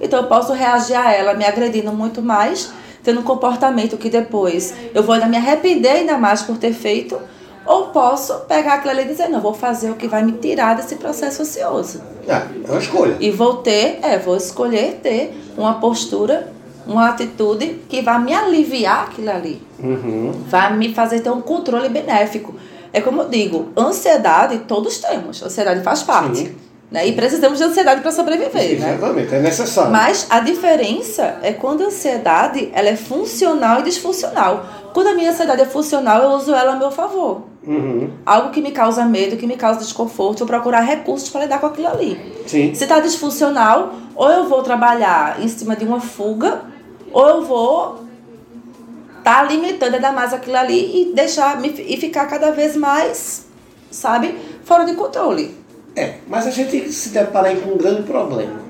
Então 0.00 0.20
eu 0.20 0.26
posso 0.26 0.52
reagir 0.52 0.96
a 0.96 1.12
ela 1.12 1.34
me 1.34 1.44
agredindo 1.44 1.92
muito 1.92 2.22
mais, 2.22 2.72
tendo 3.02 3.20
um 3.20 3.24
comportamento 3.24 3.96
que 3.96 4.08
depois 4.08 4.74
eu 4.94 5.02
vou 5.02 5.14
ainda 5.14 5.26
me 5.26 5.36
arrepender 5.36 5.90
ainda 5.90 6.16
mais 6.16 6.42
por 6.42 6.56
ter 6.56 6.72
feito, 6.72 7.18
ou 7.66 7.88
posso 7.88 8.34
pegar 8.40 8.74
aquilo 8.74 8.90
ali 8.90 9.02
e 9.02 9.08
dizer, 9.08 9.28
não, 9.28 9.40
vou 9.40 9.54
fazer 9.54 9.90
o 9.90 9.94
que 9.94 10.08
vai 10.08 10.24
me 10.24 10.32
tirar 10.32 10.74
desse 10.74 10.96
processo 10.96 11.42
ansioso. 11.42 12.00
É, 12.26 12.32
é 12.32 12.70
uma 12.70 12.78
escolha. 12.80 13.16
E 13.20 13.30
vou 13.30 13.58
ter, 13.58 14.00
é, 14.02 14.18
vou 14.18 14.36
escolher 14.36 15.00
ter 15.02 15.38
uma 15.56 15.74
postura, 15.74 16.52
uma 16.86 17.08
atitude 17.08 17.80
que 17.88 18.00
vai 18.00 18.18
me 18.18 18.32
aliviar 18.32 19.04
aquilo 19.04 19.30
ali. 19.30 19.62
Uhum. 19.78 20.32
Vai 20.48 20.76
me 20.76 20.94
fazer 20.94 21.20
ter 21.20 21.30
um 21.30 21.40
controle 21.40 21.88
benéfico. 21.88 22.54
É 22.92 23.00
como 23.00 23.22
eu 23.22 23.28
digo, 23.28 23.68
ansiedade 23.76 24.58
todos 24.66 24.98
temos, 24.98 25.42
ansiedade 25.42 25.82
faz 25.82 26.02
parte. 26.02 26.38
Sim. 26.38 26.69
Né? 26.90 27.06
E 27.06 27.12
precisamos 27.12 27.58
de 27.58 27.64
ansiedade 27.64 28.00
para 28.00 28.10
sobreviver, 28.10 28.50
Sim, 28.50 28.76
né? 28.76 28.94
Exatamente, 28.94 29.34
é 29.34 29.40
necessário. 29.40 29.92
Mas 29.92 30.26
a 30.28 30.40
diferença 30.40 31.38
é 31.40 31.52
quando 31.52 31.84
a 31.84 31.86
ansiedade 31.86 32.68
ela 32.72 32.88
é 32.88 32.96
funcional 32.96 33.80
e 33.80 33.82
disfuncional. 33.84 34.66
Quando 34.92 35.06
a 35.06 35.14
minha 35.14 35.30
ansiedade 35.30 35.62
é 35.62 35.66
funcional, 35.66 36.22
eu 36.22 36.30
uso 36.30 36.52
ela 36.52 36.72
a 36.72 36.76
meu 36.76 36.90
favor. 36.90 37.42
Uhum. 37.64 38.10
Algo 38.26 38.50
que 38.50 38.60
me 38.60 38.72
causa 38.72 39.04
medo, 39.04 39.36
que 39.36 39.46
me 39.46 39.56
causa 39.56 39.78
desconforto, 39.78 40.40
eu 40.40 40.46
procurar 40.46 40.80
recursos 40.80 41.28
para 41.28 41.42
lidar 41.42 41.60
com 41.60 41.66
aquilo 41.66 41.86
ali. 41.86 42.20
Sim. 42.46 42.74
Se 42.74 42.82
está 42.82 42.98
disfuncional, 42.98 43.94
ou 44.16 44.28
eu 44.28 44.48
vou 44.48 44.62
trabalhar 44.62 45.40
em 45.40 45.46
cima 45.46 45.76
de 45.76 45.84
uma 45.84 46.00
fuga, 46.00 46.62
ou 47.12 47.28
eu 47.28 47.44
vou 47.44 48.04
estar 49.18 49.34
tá 49.34 49.40
alimentando 49.40 49.94
ainda 49.94 50.10
mais 50.10 50.34
aquilo 50.34 50.56
ali 50.56 51.02
e 51.02 51.14
deixar 51.14 51.64
e 51.64 51.96
ficar 51.98 52.26
cada 52.26 52.50
vez 52.50 52.76
mais, 52.76 53.46
sabe, 53.92 54.34
fora 54.64 54.84
de 54.84 54.94
controle. 54.94 55.59
É, 55.96 56.14
mas 56.28 56.46
a 56.46 56.50
gente 56.50 56.70
tem 56.70 56.80
que 56.80 56.92
se 56.92 57.10
deparar 57.10 57.54
com 57.56 57.72
um 57.72 57.76
grande 57.76 58.02
problema. 58.02 58.60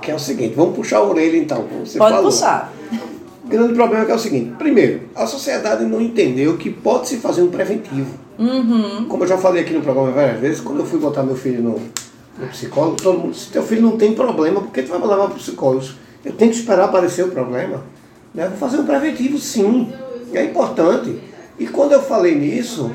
Que 0.00 0.10
é 0.10 0.14
o 0.14 0.18
seguinte, 0.18 0.54
vamos 0.54 0.74
puxar 0.74 0.98
a 0.98 1.04
orelha 1.04 1.36
então, 1.36 1.64
como 1.64 1.86
você 1.86 1.98
Pode 1.98 2.14
falou. 2.14 2.30
puxar. 2.30 2.72
O 3.44 3.48
grande 3.48 3.74
problema 3.74 4.02
é 4.02 4.06
que 4.06 4.12
é 4.12 4.14
o 4.14 4.18
seguinte, 4.18 4.54
primeiro, 4.58 5.02
a 5.14 5.26
sociedade 5.26 5.84
não 5.84 6.00
entendeu 6.00 6.56
que 6.56 6.70
pode 6.70 7.08
se 7.08 7.18
fazer 7.18 7.42
um 7.42 7.50
preventivo. 7.50 8.18
Uhum. 8.38 9.06
Como 9.08 9.24
eu 9.24 9.28
já 9.28 9.38
falei 9.38 9.62
aqui 9.62 9.72
no 9.72 9.82
programa 9.82 10.10
várias 10.10 10.40
vezes, 10.40 10.60
quando 10.60 10.80
eu 10.80 10.86
fui 10.86 10.98
botar 10.98 11.22
meu 11.22 11.36
filho 11.36 11.62
no, 11.62 11.80
no 12.38 12.48
psicólogo, 12.48 12.96
todo 12.96 13.18
mundo 13.18 13.32
disse, 13.32 13.50
teu 13.50 13.62
filho 13.62 13.82
não 13.82 13.96
tem 13.96 14.14
problema, 14.14 14.60
por 14.60 14.72
que 14.72 14.82
tu 14.82 14.88
vai 14.88 15.00
levar 15.00 15.26
para 15.26 15.34
o 15.34 15.38
psicólogo? 15.38 15.86
Eu 16.24 16.32
tenho 16.32 16.50
que 16.50 16.56
esperar 16.56 16.84
aparecer 16.84 17.24
o 17.24 17.28
problema. 17.28 17.82
Né? 18.34 18.48
Vou 18.48 18.56
fazer 18.56 18.80
um 18.80 18.86
preventivo 18.86 19.38
sim, 19.38 19.92
é 20.32 20.44
importante. 20.44 21.18
E 21.58 21.66
quando 21.66 21.92
eu 21.92 22.02
falei 22.02 22.34
nisso, 22.34 22.90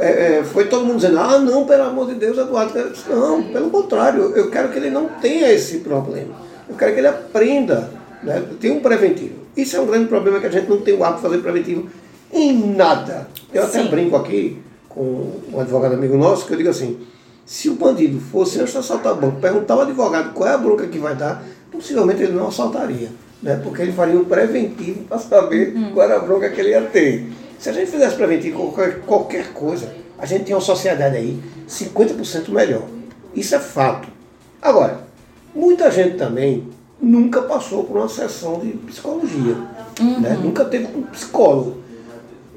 é, 0.00 0.38
é, 0.38 0.44
foi 0.44 0.66
todo 0.66 0.84
mundo 0.84 0.96
dizendo, 0.96 1.18
ah 1.18 1.38
não, 1.38 1.64
pelo 1.64 1.84
amor 1.84 2.06
de 2.06 2.14
Deus, 2.14 2.38
Eduardo. 2.38 2.76
Eu 2.78 2.90
disse, 2.90 3.08
não, 3.08 3.42
pelo 3.42 3.70
contrário, 3.70 4.32
eu 4.34 4.50
quero 4.50 4.68
que 4.70 4.78
ele 4.78 4.90
não 4.90 5.06
tenha 5.08 5.52
esse 5.52 5.78
problema. 5.78 6.34
Eu 6.68 6.76
quero 6.76 6.92
que 6.92 7.00
ele 7.00 7.08
aprenda, 7.08 7.90
né? 8.22 8.42
tem 8.60 8.70
um 8.70 8.80
preventivo. 8.80 9.42
Isso 9.56 9.76
é 9.76 9.80
um 9.80 9.86
grande 9.86 10.06
problema 10.06 10.40
que 10.40 10.46
a 10.46 10.50
gente 10.50 10.68
não 10.68 10.80
tem 10.80 10.94
o 10.94 11.04
hábito 11.04 11.22
de 11.22 11.28
fazer 11.28 11.42
preventivo 11.42 11.88
em 12.32 12.74
nada. 12.74 13.28
Eu 13.52 13.64
até 13.64 13.82
Sim. 13.82 13.90
brinco 13.90 14.16
aqui 14.16 14.58
com 14.88 15.32
um 15.52 15.60
advogado 15.60 15.94
amigo 15.94 16.16
nosso, 16.16 16.46
que 16.46 16.52
eu 16.52 16.56
digo 16.56 16.70
assim, 16.70 16.98
se 17.44 17.68
o 17.68 17.74
bandido 17.74 18.20
fosse 18.20 18.60
antes 18.60 18.72
de 18.72 18.78
assaltar 18.78 19.12
o 19.12 19.16
banco, 19.16 19.40
perguntar 19.40 19.74
ao 19.74 19.82
advogado 19.82 20.32
qual 20.32 20.48
é 20.48 20.54
a 20.54 20.58
bronca 20.58 20.86
que 20.86 20.98
vai 20.98 21.14
dar, 21.14 21.44
possivelmente 21.70 22.22
ele 22.22 22.32
não 22.32 22.48
assaltaria. 22.48 23.10
Né? 23.42 23.60
Porque 23.62 23.82
ele 23.82 23.92
faria 23.92 24.18
um 24.18 24.24
preventivo 24.24 25.04
para 25.04 25.18
saber 25.18 25.74
qual 25.92 26.06
era 26.06 26.16
a 26.16 26.20
bronca 26.20 26.48
que 26.48 26.60
ele 26.60 26.70
ia 26.70 26.82
ter. 26.82 27.26
Se 27.62 27.68
a 27.68 27.72
gente 27.72 27.92
fizesse 27.92 28.16
preventivo 28.16 28.72
qualquer, 28.72 29.00
qualquer 29.02 29.52
coisa, 29.52 29.94
a 30.18 30.26
gente 30.26 30.46
tem 30.46 30.52
uma 30.52 30.60
sociedade 30.60 31.16
aí 31.16 31.40
50% 31.68 32.48
melhor. 32.48 32.82
Isso 33.36 33.54
é 33.54 33.60
fato. 33.60 34.08
Agora, 34.60 35.04
muita 35.54 35.88
gente 35.88 36.16
também 36.16 36.66
nunca 37.00 37.40
passou 37.42 37.84
por 37.84 37.98
uma 37.98 38.08
sessão 38.08 38.58
de 38.58 38.72
psicologia. 38.78 39.54
Né? 40.00 40.36
Nunca 40.42 40.64
teve 40.64 40.86
um 40.86 41.02
psicólogo. 41.02 41.76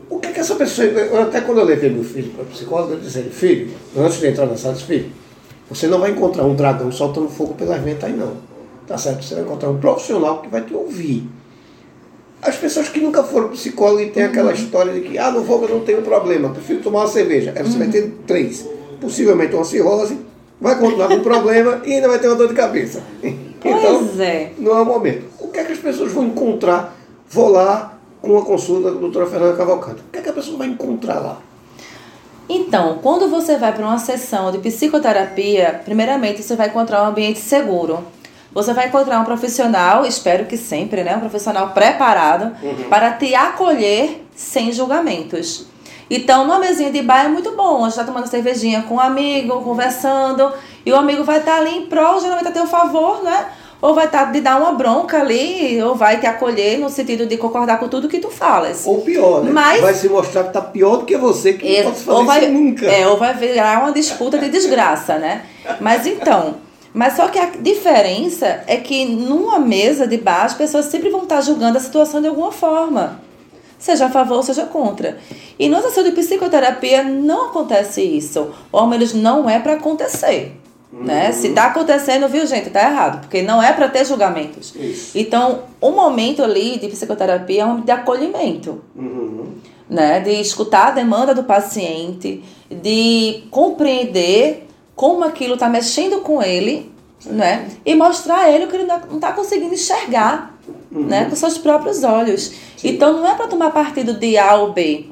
O 0.10 0.18
que, 0.18 0.30
que 0.30 0.40
essa 0.40 0.56
pessoa. 0.56 0.88
eu 0.88 1.22
Até 1.22 1.42
quando 1.42 1.60
eu 1.60 1.66
levei 1.66 1.92
meu 1.92 2.04
filho 2.04 2.32
para 2.32 2.44
psicólogo, 2.46 2.94
eu 2.94 3.00
disse 3.00 3.22
filho, 3.26 3.76
antes 3.96 4.20
de 4.20 4.26
entrar 4.26 4.48
na 4.48 4.58
sala, 4.58 4.74
disse, 4.74 4.88
filho, 4.88 5.12
você 5.70 5.86
não 5.86 6.00
vai 6.00 6.10
encontrar 6.10 6.46
um 6.46 6.56
dragão 6.56 6.92
soltando 6.92 7.30
fogo 7.30 7.54
pelas 7.54 7.80
ventas 7.80 8.06
aí 8.06 8.18
não. 8.18 8.38
Tá 8.88 8.98
certo? 8.98 9.24
Você 9.24 9.36
vai 9.36 9.44
encontrar 9.44 9.70
um 9.70 9.78
profissional 9.78 10.42
que 10.42 10.48
vai 10.48 10.64
te 10.64 10.74
ouvir. 10.74 11.30
As 12.42 12.56
pessoas 12.56 12.90
que 12.90 13.00
nunca 13.00 13.24
foram 13.24 13.50
psicólogo 13.50 14.02
e 14.02 14.10
tem 14.10 14.24
aquela 14.24 14.54
história 14.54 14.94
de 14.94 15.02
que, 15.02 15.18
ah, 15.18 15.32
no 15.32 15.44
fogo 15.44 15.66
eu 15.66 15.76
não 15.76 15.86
tenho 15.86 16.02
problema, 16.02 16.50
prefiro 16.50 16.82
tomar 16.82 17.00
uma 17.02 17.08
cerveja. 17.08 17.54
Aí 17.56 17.64
você 17.64 17.78
vai 17.78 17.88
ter 17.88 18.14
três. 18.28 18.66
Possivelmente 19.02 19.56
uma 19.56 19.66
cirrose, 19.66 20.20
vai 20.60 20.78
continuar 20.78 21.08
com 21.08 21.20
problema 21.22 21.82
e 21.86 21.94
ainda 21.94 22.08
vai 22.08 22.20
ter 22.20 22.28
uma 22.28 22.36
dor 22.36 22.48
de 22.48 22.54
cabeça. 22.54 23.02
Então, 23.24 24.06
Pois 24.06 24.20
é. 24.20 24.52
não 24.60 24.78
é 24.78 24.82
o 24.82 24.86
momento. 24.86 25.26
O 25.40 25.48
que 25.48 25.60
é 25.60 25.64
que 25.64 25.72
as 25.72 25.80
pessoas 25.80 26.12
vão 26.12 26.26
encontrar? 26.26 26.96
Vou 27.30 27.50
lá 27.50 27.98
com 28.22 28.34
uma 28.34 28.46
consulta 28.46 28.92
da 28.92 29.00
doutora 29.00 29.26
Fernanda 29.26 29.58
Cavalcante. 29.58 30.02
O 30.02 30.12
que 30.12 30.20
é 30.20 30.22
que 30.22 30.30
a 30.30 30.34
pessoa 30.34 30.58
vai 30.58 30.68
encontrar 30.68 31.20
lá? 31.20 31.42
Então, 32.48 33.00
quando 33.02 33.28
você 33.28 33.58
vai 33.58 33.74
para 33.74 33.84
uma 33.86 33.98
sessão 33.98 34.52
de 34.52 34.60
psicoterapia, 34.60 35.82
primeiramente 35.84 36.44
você 36.44 36.56
vai 36.56 36.68
encontrar 36.68 37.04
um 37.04 37.08
ambiente 37.08 37.40
seguro. 37.40 38.04
Você 38.56 38.74
vai 38.74 38.88
encontrar 38.88 39.20
um 39.20 39.26
profissional, 39.26 40.06
espero 40.06 40.46
que 40.46 40.56
sempre, 40.56 41.04
né? 41.04 41.18
Um 41.18 41.20
profissional 41.20 41.72
preparado 41.72 42.56
para 42.90 43.12
te 43.12 43.36
acolher 43.36 44.26
sem 44.34 44.72
julgamentos. 44.72 45.66
Então, 46.10 46.46
numa 46.46 46.58
mesinha 46.58 46.90
de 46.90 47.02
bar 47.02 47.26
é 47.26 47.28
muito 47.28 47.52
bom. 47.52 47.84
A 47.84 47.90
gente 47.90 47.98
tá 47.98 48.06
tomando 48.06 48.28
cervejinha 48.28 48.84
com 48.84 48.96
um 48.96 49.00
amigo, 49.00 49.62
conversando, 49.62 50.54
e 50.86 50.92
o 50.92 50.96
amigo 50.96 51.24
vai 51.26 51.40
estar 51.40 51.58
ali 51.58 51.80
em 51.80 51.86
prol, 51.88 52.20
geralmente 52.22 52.48
a 52.48 52.52
teu 52.52 52.66
favor, 52.66 53.22
né? 53.24 53.46
Ou 53.82 53.94
vai 53.94 54.06
estar 54.06 54.32
de 54.32 54.40
dar 54.40 54.58
uma 54.58 54.72
bronca 54.72 55.20
ali, 55.20 55.82
ou 55.84 55.94
vai 55.94 56.20
te 56.22 56.26
acolher 56.26 56.80
no 56.80 56.90
sentido 56.90 57.26
de 57.26 57.36
concordar 57.38 57.78
com 57.78 57.90
tudo 57.90 58.08
que 58.08 58.20
tu 58.20 58.30
falas. 58.30 58.84
Ou 58.88 59.02
pior, 59.02 59.44
né? 59.44 59.52
Mas- 59.52 59.82
Vai 59.82 59.94
se 59.94 60.08
mostrar 60.08 60.44
que 60.44 60.50
está 60.50 60.62
pior 60.62 60.98
do 61.00 61.06
que 61.06 61.18
você, 61.18 61.54
que 61.54 61.84
não 61.84 61.92
pode 61.92 62.04
fazer 62.06 62.24
vai, 62.26 62.44
isso 62.46 62.54
nunca. 62.54 62.86
É, 62.86 63.06
ou 63.06 63.18
vai 63.18 63.34
virar 63.34 63.82
uma 63.82 63.92
disputa 63.92 64.38
de 64.38 64.48
desgraça, 64.50 65.18
né? 65.18 65.42
Mas 65.82 66.08
então, 66.08 66.56
mas 66.96 67.18
só 67.18 67.28
que 67.28 67.38
a 67.38 67.48
diferença 67.48 68.64
é 68.68 68.78
que 68.78 69.04
numa 69.04 69.60
mesa 69.60 70.08
de 70.08 70.16
bar 70.16 70.46
as 70.46 70.54
pessoas 70.54 70.86
sempre 70.86 71.10
vão 71.10 71.24
estar 71.24 71.42
julgando 71.42 71.78
a 71.78 71.82
situação 71.82 72.22
de 72.22 72.28
alguma 72.30 72.54
forma. 72.54 73.20
Seja 73.78 74.06
a 74.06 74.10
favor 74.10 74.38
ou 74.38 74.44
seja 74.44 74.66
contra. 74.66 75.18
E 75.60 75.68
na 75.68 75.82
sessão 75.82 76.06
de 76.06 76.12
psicoterapia 76.12 77.04
não 77.04 77.48
acontece 77.48 78.02
isso. 78.02 78.50
Ou 78.72 78.80
ao 78.80 78.88
menos 78.88 79.14
não 79.14 79.50
é 79.50 79.60
para 79.60 79.74
acontecer. 79.74 80.56
Né? 80.90 81.34
Se 81.34 81.50
tá 81.50 81.66
acontecendo, 81.66 82.30
viu, 82.30 82.46
gente, 82.48 82.70
tá 82.70 82.90
errado. 82.90 83.20
Porque 83.20 83.42
não 83.42 83.62
é 83.62 83.74
para 83.74 83.90
ter 83.90 84.06
julgamentos. 84.06 84.74
Isso. 84.74 85.18
Então, 85.18 85.64
o 85.82 85.92
momento 85.92 86.42
ali 86.42 86.80
de 86.80 86.88
psicoterapia 86.88 87.64
é 87.64 87.66
um 87.66 87.70
momento 87.72 87.86
de 87.86 87.92
acolhimento 87.92 88.82
Uhum. 88.96 89.48
né, 89.90 90.22
de 90.22 90.32
escutar 90.32 90.88
a 90.88 90.92
demanda 90.92 91.36
do 91.36 91.44
paciente, 91.44 92.42
de 92.72 93.44
compreender 93.52 94.65
como 94.96 95.24
aquilo 95.24 95.56
está 95.56 95.68
mexendo 95.68 96.22
com 96.22 96.42
ele, 96.42 96.92
né, 97.26 97.70
e 97.86 97.96
mostrar 97.96 98.42
a 98.42 98.52
ele 98.52 98.66
o 98.66 98.68
que 98.68 98.76
ele 98.76 98.86
não 98.86 99.16
está 99.16 99.32
conseguindo 99.34 99.74
enxergar, 99.74 100.58
né, 100.92 101.26
com 101.30 101.36
seus 101.36 101.58
próprios 101.58 102.04
olhos. 102.04 102.54
Então 102.84 103.14
não 103.14 103.28
é 103.28 103.36
para 103.36 103.48
tomar 103.48 103.72
partido 103.72 104.14
de 104.14 104.38
A 104.38 104.56
ou 104.56 104.72
B, 104.72 105.08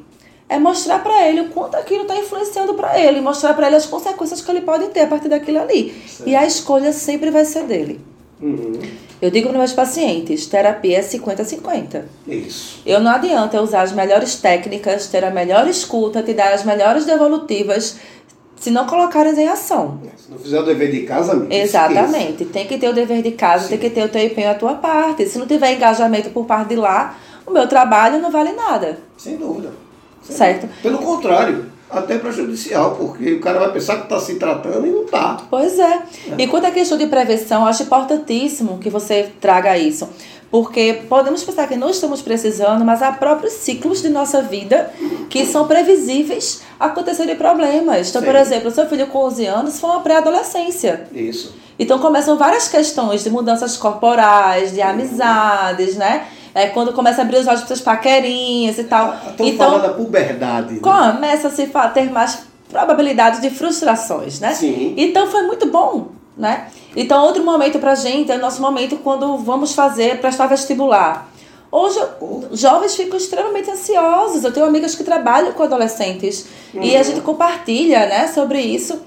é 0.48 0.60
mostrar 0.60 1.00
para 1.00 1.28
ele 1.28 1.42
o 1.42 1.50
quanto 1.50 1.76
aquilo 1.76 2.04
está 2.04 2.16
influenciando 2.16 2.76
para 2.76 3.00
ele, 3.00 3.20
mostrar 3.20 3.54
para 3.54 3.68
ele 3.68 3.76
as 3.76 3.86
consequências 3.86 4.42
que 4.42 4.52
ele 4.52 4.62
pode 4.62 4.88
ter 4.88 5.02
a 5.02 5.08
partir 5.08 5.28
daquilo 5.28 5.60
ali. 5.60 5.96
E 6.26 6.36
a 6.36 6.46
escolha 6.46 6.94
sempre 6.94 7.32
vai 7.32 7.44
ser 7.44 7.64
dele. 7.64 8.00
Uhum. 8.40 8.80
Eu 9.22 9.32
digo 9.32 9.48
para 9.50 9.58
meus 9.58 9.72
pacientes, 9.72 10.46
terapia 10.46 11.00
é 11.00 11.02
50-50. 11.02 12.04
Isso. 12.28 12.82
Eu 12.86 13.00
não 13.00 13.10
adianta 13.10 13.62
usar 13.62 13.84
as 13.84 13.94
melhores 13.94 14.36
técnicas, 14.36 15.08
ter 15.08 15.24
a 15.24 15.32
melhor 15.32 15.68
escuta, 15.68 16.22
te 16.22 16.34
dar 16.34 16.52
as 16.54 16.66
melhores 16.66 17.06
devolutivas, 17.06 17.96
se 18.64 18.72
não 18.72 18.86
colocares 18.88 19.38
em 19.38 19.46
ação. 19.50 20.00
Se 20.16 20.32
não 20.32 20.38
fizer 20.40 20.58
o 20.58 20.64
dever 20.64 20.90
de 20.90 21.02
casa, 21.02 21.34
amigo, 21.34 21.54
Exatamente. 21.54 22.46
Tem 22.46 22.66
que 22.66 22.78
ter 22.78 22.88
o 22.88 22.94
dever 22.94 23.22
de 23.22 23.32
casa, 23.32 23.68
tem 23.68 23.78
que 23.78 23.90
ter 23.90 24.06
o 24.06 24.08
teu 24.08 24.24
empenho 24.26 24.52
à 24.52 24.54
tua 24.54 24.76
parte. 24.76 25.26
Se 25.28 25.38
não 25.38 25.46
tiver 25.46 25.74
engajamento 25.74 26.30
por 26.30 26.46
parte 26.46 26.70
de 26.70 26.78
lá, 26.78 27.18
o 27.46 27.52
meu 27.52 27.68
trabalho 27.68 28.22
não 28.22 28.32
vale 28.32 28.54
nada. 28.54 28.88
esqueça. 28.88 29.02
Sem 29.18 29.36
dúvida. 29.36 29.72
Sem 30.22 30.36
Certo. 30.38 30.62
dúvida. 30.62 30.82
Pelo 30.82 30.98
contrário, 31.00 31.66
até 31.92 32.18
prejudicial, 32.18 32.96
porque 32.96 33.34
o 33.34 33.42
cara 33.42 33.60
vai 33.60 33.74
pensar 33.74 33.98
que 33.98 34.04
está 34.04 34.18
se 34.18 34.36
tratando 34.36 34.88
e 34.88 34.92
não 34.92 35.04
está. 35.04 35.42
Pois 35.50 35.78
é. 35.78 36.02
E 36.38 36.48
quanto 36.48 36.66
à 36.68 36.72
questão 36.72 36.98
de 36.98 37.08
prevenção, 37.08 37.64
eu 37.64 37.68
acho 37.68 37.84
importantíssimo 37.84 38.78
que 38.78 38.90
você 38.90 39.30
traga 39.42 39.78
isso. 39.78 40.08
Porque 40.54 41.02
podemos 41.10 41.44
pensar 41.44 41.68
que 41.68 41.76
não 41.76 41.90
estamos 41.90 42.22
precisando, 42.22 42.86
mas 42.86 43.02
há 43.02 43.12
próprios 43.12 43.54
ciclos 43.54 44.04
de 44.04 44.10
nossa 44.10 44.40
vida 44.40 44.94
que 45.28 45.48
são 45.48 45.66
previsíveis 45.66 46.62
acontecerem 46.80 47.36
problemas. 47.36 48.12
Então, 48.12 48.22
por 48.22 48.36
Sim. 48.36 48.40
exemplo, 48.42 48.70
seu 48.70 48.86
filho 48.88 49.08
com 49.08 49.18
11 49.26 49.46
anos 49.48 49.80
foi 49.80 49.90
uma 49.90 50.02
pré-adolescência. 50.02 51.08
Isso. 51.12 51.56
Então 51.80 51.98
começam 51.98 52.38
várias 52.38 52.68
questões 52.68 53.24
de 53.24 53.32
mudanças 53.32 53.76
corporais, 53.78 54.72
de 54.72 54.80
amizades, 54.80 55.96
né? 55.96 56.28
É 56.54 56.68
quando 56.68 56.94
começa 56.94 57.22
a 57.22 57.24
abrir 57.24 57.38
os 57.38 57.48
olhos 57.48 57.64
para 57.64 57.74
as 57.74 57.82
paquerinhas 57.82 58.78
e 58.78 58.84
tal. 58.84 59.12
Estamos 59.32 59.54
então, 59.54 59.72
falando 59.72 59.82
da 59.82 59.94
puberdade. 59.96 60.74
né? 60.76 60.80
começa 60.80 61.48
a 61.48 61.50
se 61.50 61.68
ter 61.96 62.12
mais 62.12 62.44
probabilidade 62.70 63.42
de 63.42 63.50
frustrações, 63.50 64.40
né? 64.40 64.54
Sim. 64.54 64.94
Então 64.98 65.26
foi 65.26 65.42
muito 65.48 65.66
bom, 65.66 66.10
né? 66.38 66.68
Então 66.96 67.24
outro 67.26 67.44
momento 67.44 67.80
pra 67.80 67.96
gente 67.96 68.32
é 68.32 68.36
o 68.36 68.40
nosso 68.40 68.62
momento 68.62 68.98
quando 68.98 69.38
vamos 69.38 69.74
fazer 69.74 70.20
prestar 70.20 70.48
vestibular. 70.48 71.30
Hoje 71.72 72.00
jovens 72.52 72.96
ficam 72.96 73.18
extremamente 73.18 73.70
ansiosos. 73.72 74.44
Eu 74.44 74.52
tenho 74.54 74.66
amigas 74.66 74.94
que 74.96 75.04
trabalham 75.04 75.52
com 75.54 75.64
adolescentes 75.64 76.46
e 76.74 76.96
a 76.96 77.02
gente 77.04 77.22
compartilha, 77.22 78.06
né, 78.06 78.28
sobre 78.28 78.62
isso. 78.62 79.00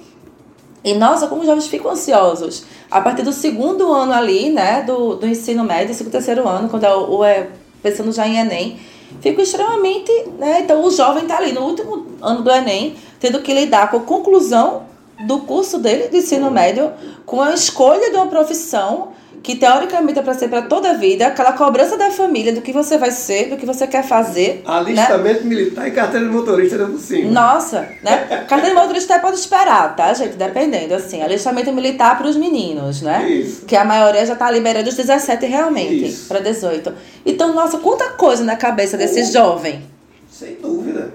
E 0.83 0.95
nossa, 0.95 1.27
como 1.27 1.41
os 1.43 1.47
jovens 1.47 1.67
ficam 1.69 1.91
ansiosos. 1.93 2.65
A 2.91 3.01
partir 3.01 3.23
do 3.23 3.33
segundo 3.33 3.93
ano 3.93 4.13
ali, 4.13 4.51
né, 4.51 4.83
do, 4.83 5.15
do 5.17 5.27
ensino 5.27 5.65
médio, 5.65 5.95
segundo, 5.95 6.13
terceiro 6.13 6.47
ano, 6.49 6.69
quando 6.69 6.85
é, 6.85 6.95
o- 6.95 7.25
é 7.25 7.49
pensando 7.83 8.11
já 8.13 8.27
em 8.27 8.37
Enem, 8.39 8.79
ficam 9.21 9.43
extremamente, 9.43 10.11
né, 10.39 10.61
então 10.61 10.85
o 10.85 10.91
jovem 10.91 11.23
está 11.25 11.39
ali 11.39 11.53
no 11.53 11.63
último 11.63 12.07
ano 12.23 12.43
do 12.43 12.51
Enem, 12.51 12.97
tendo 13.21 13.41
que 13.43 13.53
lidar 13.55 13.91
com 13.91 13.97
a 13.99 14.01
conclusão 14.01 14.83
do 15.25 15.41
curso 15.41 15.79
dele 15.79 16.09
de 16.09 16.19
ensino 16.19 16.51
médio, 16.51 16.93
com 17.25 17.41
a 17.41 17.55
escolha 17.55 18.11
de 18.11 18.17
uma 18.17 18.27
profissão 18.27 19.13
que 19.47 19.55
teoricamente 19.55 20.19
é 20.19 20.23
para 20.23 20.35
ser 20.35 20.49
para 20.49 20.63
toda 20.63 20.91
a 20.91 20.95
vida, 20.95 21.29
aquela 21.29 21.53
cobrança 21.53 21.97
da 21.97 22.11
família 22.11 22.53
do 22.53 22.61
que 22.61 22.73
você 22.73 22.99
vai 22.99 23.13
ser, 23.13 23.49
do 23.49 23.57
que 23.57 23.65
você 23.65 23.87
quer 23.87 24.03
fazer, 24.03 24.65
né? 24.65 24.73
Alistamento 24.75 25.45
militar 25.47 25.87
e 25.87 25.93
carteira 25.93 26.27
de 26.27 26.33
motorista 26.33 26.77
não 26.79 26.91
por 26.91 26.99
cima. 26.99 27.31
Nossa, 27.31 27.89
né? 28.03 28.45
Carteira 28.49 28.75
de 28.75 28.75
motorista 28.75 29.15
até 29.15 29.23
pode 29.23 29.39
esperar, 29.39 29.95
tá, 29.95 30.13
gente? 30.15 30.35
Dependendo, 30.35 30.95
assim. 30.95 31.23
Alistamento 31.23 31.73
militar 31.73 32.19
para 32.19 32.27
os 32.27 32.35
meninos, 32.35 33.03
né? 33.03 33.29
Isso. 33.31 33.65
Que 33.67 33.77
a 33.77 33.85
maioria 33.85 34.27
já 34.27 34.35
tá 34.35 34.51
liberando 34.51 34.89
os 34.89 34.97
17 34.97 35.47
realmente, 35.47 36.13
para 36.27 36.41
18. 36.41 36.93
Então, 37.25 37.55
nossa, 37.55 37.79
quanta 37.79 38.11
coisa 38.11 38.43
na 38.43 38.57
cabeça 38.57 38.97
desse 38.97 39.33
jovem. 39.33 39.81
Sem 40.29 40.57
dúvida. 40.57 41.13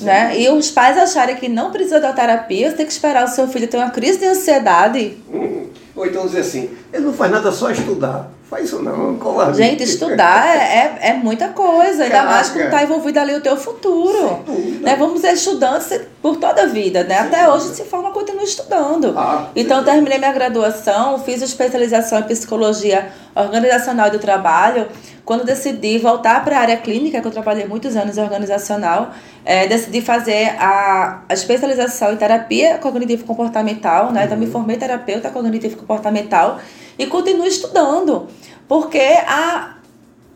Né? 0.00 0.40
E 0.40 0.48
os 0.50 0.70
pais 0.70 0.96
acharem 0.96 1.36
que 1.36 1.48
não 1.48 1.70
precisa 1.70 1.98
da 2.00 2.12
terapia, 2.12 2.70
você 2.70 2.76
tem 2.76 2.86
que 2.86 2.92
esperar 2.92 3.24
o 3.24 3.28
seu 3.28 3.48
filho 3.48 3.66
ter 3.66 3.76
uma 3.76 3.90
crise 3.90 4.18
de 4.18 4.26
ansiedade. 4.26 5.16
Ou 5.96 6.06
então 6.06 6.26
dizer 6.26 6.40
assim, 6.40 6.70
ele 6.92 7.04
não 7.06 7.12
faz 7.12 7.32
nada 7.32 7.50
só 7.50 7.70
estudar. 7.70 8.30
Faz 8.48 8.64
isso 8.64 8.82
não, 8.82 9.16
colar. 9.18 9.52
Gente, 9.52 9.82
estudar 9.82 10.46
é, 10.48 10.98
é, 11.02 11.08
é 11.10 11.12
muita 11.12 11.48
coisa, 11.48 12.04
ainda 12.04 12.16
Caraca. 12.16 12.34
mais 12.34 12.48
quando 12.48 12.64
está 12.64 12.82
envolvido 12.82 13.20
ali 13.20 13.34
o 13.34 13.42
teu 13.42 13.58
futuro. 13.58 14.42
Né? 14.80 14.96
Vamos 14.96 15.20
ser 15.20 15.34
estudantes 15.34 16.00
por 16.22 16.38
toda 16.38 16.62
a 16.62 16.66
vida, 16.66 17.04
né? 17.04 17.18
Até 17.18 17.44
dúvida. 17.44 17.52
hoje 17.52 17.74
se 17.74 17.84
forma 17.84 18.10
continua 18.10 18.42
estudando. 18.42 19.12
Ah, 19.18 19.48
então 19.54 19.84
terminei 19.84 20.16
minha 20.16 20.32
graduação, 20.32 21.18
fiz 21.18 21.42
especialização 21.42 22.20
em 22.20 22.22
psicologia 22.22 23.10
organizacional 23.34 24.10
do 24.10 24.18
trabalho. 24.18 24.88
Quando 25.26 25.44
decidi 25.44 25.98
voltar 25.98 26.42
para 26.42 26.56
a 26.56 26.60
área 26.60 26.76
clínica, 26.78 27.20
que 27.20 27.26
eu 27.26 27.30
trabalhei 27.30 27.66
muitos 27.66 27.94
anos 27.96 28.16
em 28.16 28.22
organizacional, 28.22 29.10
é, 29.44 29.66
decidi 29.66 30.00
fazer 30.00 30.56
a, 30.58 31.20
a 31.28 31.34
especialização 31.34 32.14
em 32.14 32.16
terapia 32.16 32.78
cognitivo-comportamental, 32.78 34.10
né? 34.10 34.24
Então 34.24 34.38
me 34.38 34.46
formei 34.46 34.78
terapeuta 34.78 35.28
cognitivo-comportamental 35.28 36.58
e 36.98 37.06
continuo 37.06 37.46
estudando, 37.46 38.26
porque 38.68 39.00
a 39.26 39.78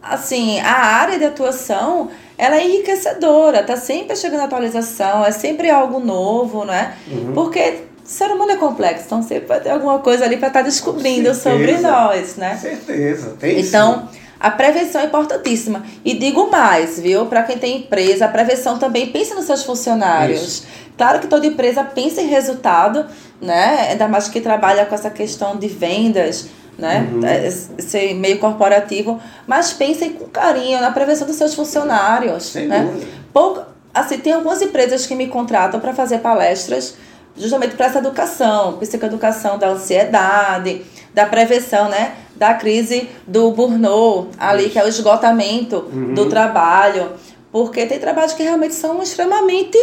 assim, 0.03 0.59
a 0.61 0.73
área 0.73 1.19
de 1.19 1.25
atuação, 1.25 2.11
ela 2.37 2.57
é 2.57 2.65
enriquecedora, 2.67 3.63
tá 3.63 3.77
sempre 3.77 4.17
chegando 4.17 4.43
atualização, 4.43 5.25
é 5.25 5.31
sempre 5.31 5.71
algo 5.71 6.01
novo, 6.01 6.65
né? 6.65 6.97
Uhum. 7.09 7.33
Porque 7.35 7.85
o 8.05 8.09
ser 8.09 8.27
humano 8.33 8.51
é 8.51 8.57
complexo, 8.57 9.05
então 9.07 9.23
sempre 9.23 9.47
vai 9.47 9.61
ter 9.61 9.71
alguma 9.71 10.01
coisa 10.01 10.25
ali 10.25 10.37
para 10.37 10.49
estar 10.49 10.61
tá 10.61 10.67
descobrindo 10.67 11.33
sobre 11.35 11.79
nós, 11.79 12.37
né? 12.37 12.57
Certeza, 12.57 13.37
tem 13.39 13.61
Então, 13.61 14.09
sim. 14.11 14.19
a 14.41 14.51
prevenção 14.51 15.01
é 15.01 15.05
importantíssima. 15.05 15.85
E 16.05 16.15
digo 16.15 16.51
mais, 16.51 16.99
viu? 16.99 17.27
Para 17.27 17.45
quem 17.45 17.59
tem 17.59 17.79
empresa, 17.79 18.25
a 18.25 18.29
prevenção 18.29 18.77
também 18.77 19.07
pensa 19.13 19.37
nos 19.37 19.45
seus 19.45 19.63
funcionários. 19.63 20.43
Isso. 20.43 20.67
Claro 20.99 21.21
que 21.21 21.29
toda 21.29 21.47
empresa 21.47 21.85
pensa 21.85 22.21
em 22.21 22.27
resultado, 22.27 23.07
né? 23.41 23.89
Ainda 23.91 24.09
mais 24.09 24.29
que 24.29 24.41
trabalha 24.41 24.85
com 24.85 24.95
essa 24.95 25.11
questão 25.11 25.57
de 25.57 25.69
vendas, 25.69 26.49
né? 26.83 27.09
Uhum. 27.13 27.25
É, 27.25 27.49
ser 27.51 28.13
meio 28.15 28.41
corporativo, 28.41 29.21
mas 29.47 29.73
pensem 29.73 30.15
com 30.15 30.27
carinho 30.27 30.81
na 30.81 30.91
prevenção 30.91 31.27
dos 31.27 31.37
seus 31.37 31.55
funcionários, 31.55 32.47
Sem 32.47 32.67
né? 32.67 32.93
Pouco, 33.33 33.63
assim, 33.95 34.19
tem 34.19 34.33
algumas 34.33 34.61
empresas 34.61 35.07
que 35.07 35.15
me 35.15 35.29
contratam 35.29 35.79
para 35.79 35.95
fazer 35.95 36.19
palestras 36.19 36.97
justamente 37.37 37.77
para 37.77 37.87
essa 37.87 38.01
educação, 38.01 38.77
psicoeducação 38.79 39.59
da 39.59 39.69
ansiedade, 39.69 40.85
da 41.15 41.25
prevenção, 41.25 41.89
né? 41.89 42.15
Da 42.35 42.53
crise 42.55 43.09
do 43.27 43.53
burnout, 43.53 44.31
ali, 44.37 44.69
que 44.69 44.79
é 44.79 44.85
o 44.85 44.89
esgotamento 44.89 45.89
uhum. 45.93 46.15
do 46.15 46.29
trabalho. 46.29 47.13
Porque 47.53 47.87
tem 47.87 47.99
trabalhos 48.01 48.33
que 48.33 48.43
realmente 48.43 48.75
são 48.75 49.01
extremamente 49.01 49.79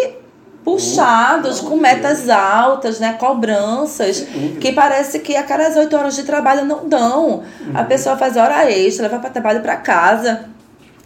puxados, 0.64 1.60
com 1.62 1.76
metas 1.78 2.30
altas, 2.30 3.00
né? 3.00 3.14
Cobranças, 3.14 4.26
que 4.60 4.72
parece 4.72 5.20
que 5.20 5.36
a 5.36 5.44
cada 5.44 5.80
oito 5.80 5.96
horas 5.96 6.16
de 6.16 6.24
trabalho 6.24 6.66
não 6.66 6.88
dão. 6.88 7.44
A 7.74 7.82
uhum. 7.82 7.86
pessoa 7.88 8.18
faz 8.18 8.38
hora 8.38 8.70
extra, 8.70 9.04
leva 9.04 9.20
para 9.20 9.30
trabalho 9.30 9.62
para 9.62 9.78
casa. 9.78 10.46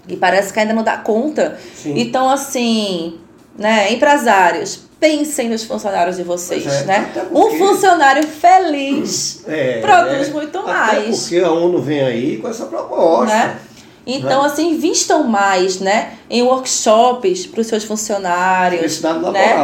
E 0.08 0.18
parece 0.18 0.52
que 0.52 0.60
ainda 0.60 0.74
não 0.74 0.84
dá 0.84 0.98
conta. 0.98 1.58
Sim. 1.76 1.94
Então, 1.98 2.30
assim, 2.30 3.20
né, 3.58 3.94
empresários, 3.94 4.82
pensem 5.00 5.50
nos 5.50 5.64
funcionários 5.64 6.18
de 6.18 6.24
vocês, 6.24 6.66
é, 6.66 6.84
né? 6.86 7.12
Um 7.32 7.58
funcionário 7.58 8.26
feliz 8.28 9.44
é, 9.48 9.82
produz 9.82 10.30
é, 10.30 10.32
muito 10.32 10.64
mais. 10.64 10.98
Até 10.98 11.12
porque 11.12 11.40
a 11.40 11.52
ONU 11.52 11.82
vem 11.82 12.02
aí 12.02 12.38
com 12.38 12.48
essa 12.48 12.66
proposta. 12.66 13.34
Né? 13.34 13.58
Então, 14.06 14.42
né? 14.42 14.48
assim, 14.48 14.72
investam 14.72 15.24
mais, 15.24 15.80
né? 15.80 16.14
Em 16.30 16.42
workshops 16.42 17.46
para 17.46 17.62
os 17.62 17.68
seus 17.68 17.84
funcionários. 17.84 18.82
Felicidade 18.82 19.32
né? 19.32 19.56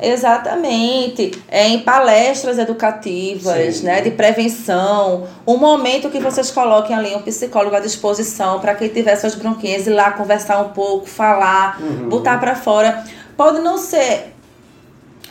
Exatamente. 0.00 1.32
É, 1.48 1.68
em 1.68 1.80
palestras 1.80 2.58
educativas, 2.58 3.76
Sim. 3.76 3.86
né? 3.86 4.00
De 4.00 4.10
prevenção. 4.10 5.26
Um 5.46 5.56
momento 5.56 6.10
que 6.10 6.18
vocês 6.18 6.50
coloquem 6.50 6.94
ali 6.94 7.14
um 7.14 7.22
psicólogo 7.22 7.76
à 7.76 7.80
disposição 7.80 8.58
para 8.58 8.74
quem 8.74 8.88
tiver 8.88 9.14
suas 9.16 9.34
bronquinhas 9.34 9.86
ir 9.86 9.90
lá 9.90 10.10
conversar 10.10 10.60
um 10.60 10.70
pouco, 10.70 11.06
falar, 11.06 11.80
uhum. 11.80 12.08
botar 12.08 12.38
para 12.38 12.56
fora. 12.56 13.04
Pode 13.36 13.60
não 13.60 13.78
ser 13.78 14.33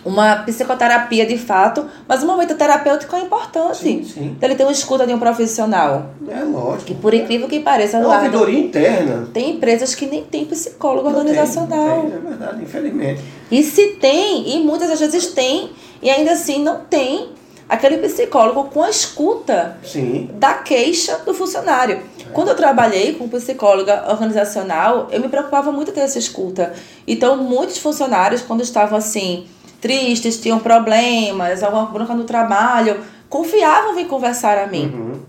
uma 0.05 0.37
psicoterapia 0.37 1.25
de 1.25 1.37
fato, 1.37 1.85
mas 2.07 2.23
o 2.23 2.27
momento 2.27 2.55
terapêutico 2.55 3.15
é 3.15 3.21
importante. 3.21 3.77
Sim, 3.77 4.03
sim. 4.03 4.35
Então 4.37 4.49
ele 4.49 4.55
tem 4.55 4.65
uma 4.65 4.71
escuta 4.71 5.07
de 5.07 5.13
um 5.13 5.19
profissional. 5.19 6.11
É 6.27 6.43
lógico. 6.43 6.85
Que 6.85 6.95
por 6.95 7.13
incrível 7.13 7.47
que 7.47 7.59
pareça, 7.59 7.97
é 7.97 8.05
uma 8.05 8.17
ouvidoria 8.17 8.59
interna. 8.59 9.27
Tem 9.33 9.51
empresas 9.51 9.95
que 9.95 10.05
nem 10.05 10.23
tem 10.23 10.45
psicólogo 10.45 11.09
não 11.09 11.19
organizacional. 11.19 12.01
Tem, 12.01 12.11
tem, 12.11 12.17
é 12.17 12.21
verdade, 12.21 12.63
infelizmente. 12.63 13.21
E 13.49 13.63
se 13.63 13.89
tem, 13.99 14.55
e 14.55 14.63
muitas 14.63 14.89
das 14.89 14.99
vezes 14.99 15.27
tem, 15.27 15.71
e 16.01 16.09
ainda 16.09 16.33
assim 16.33 16.61
não 16.61 16.81
tem 16.81 17.29
aquele 17.67 17.97
psicólogo 17.97 18.65
com 18.65 18.83
a 18.83 18.89
escuta 18.89 19.77
Sim. 19.83 20.29
da 20.33 20.53
queixa 20.55 21.19
do 21.19 21.33
funcionário. 21.33 21.95
É. 21.95 22.31
Quando 22.33 22.49
eu 22.49 22.55
trabalhei 22.55 23.13
com 23.13 23.27
psicóloga 23.27 24.05
organizacional, 24.09 25.07
eu 25.11 25.19
me 25.19 25.29
preocupava 25.29 25.71
muito 25.71 25.91
ter 25.91 26.01
essa 26.01 26.19
escuta. 26.19 26.73
Então, 27.07 27.37
muitos 27.37 27.77
funcionários, 27.77 28.41
quando 28.41 28.61
estavam 28.61 28.97
assim, 28.97 29.45
tristes, 29.83 30.39
tinham 30.39 30.59
problemas, 30.59 31.61
alguma 31.61 31.87
bronca 31.87 32.13
no 32.13 32.23
trabalho, 32.23 33.01
confiavam 33.27 33.99
em 33.99 34.07
conversar 34.07 34.57
a 34.57 34.65
mim. 34.65 34.85
Uhum. 34.85 35.19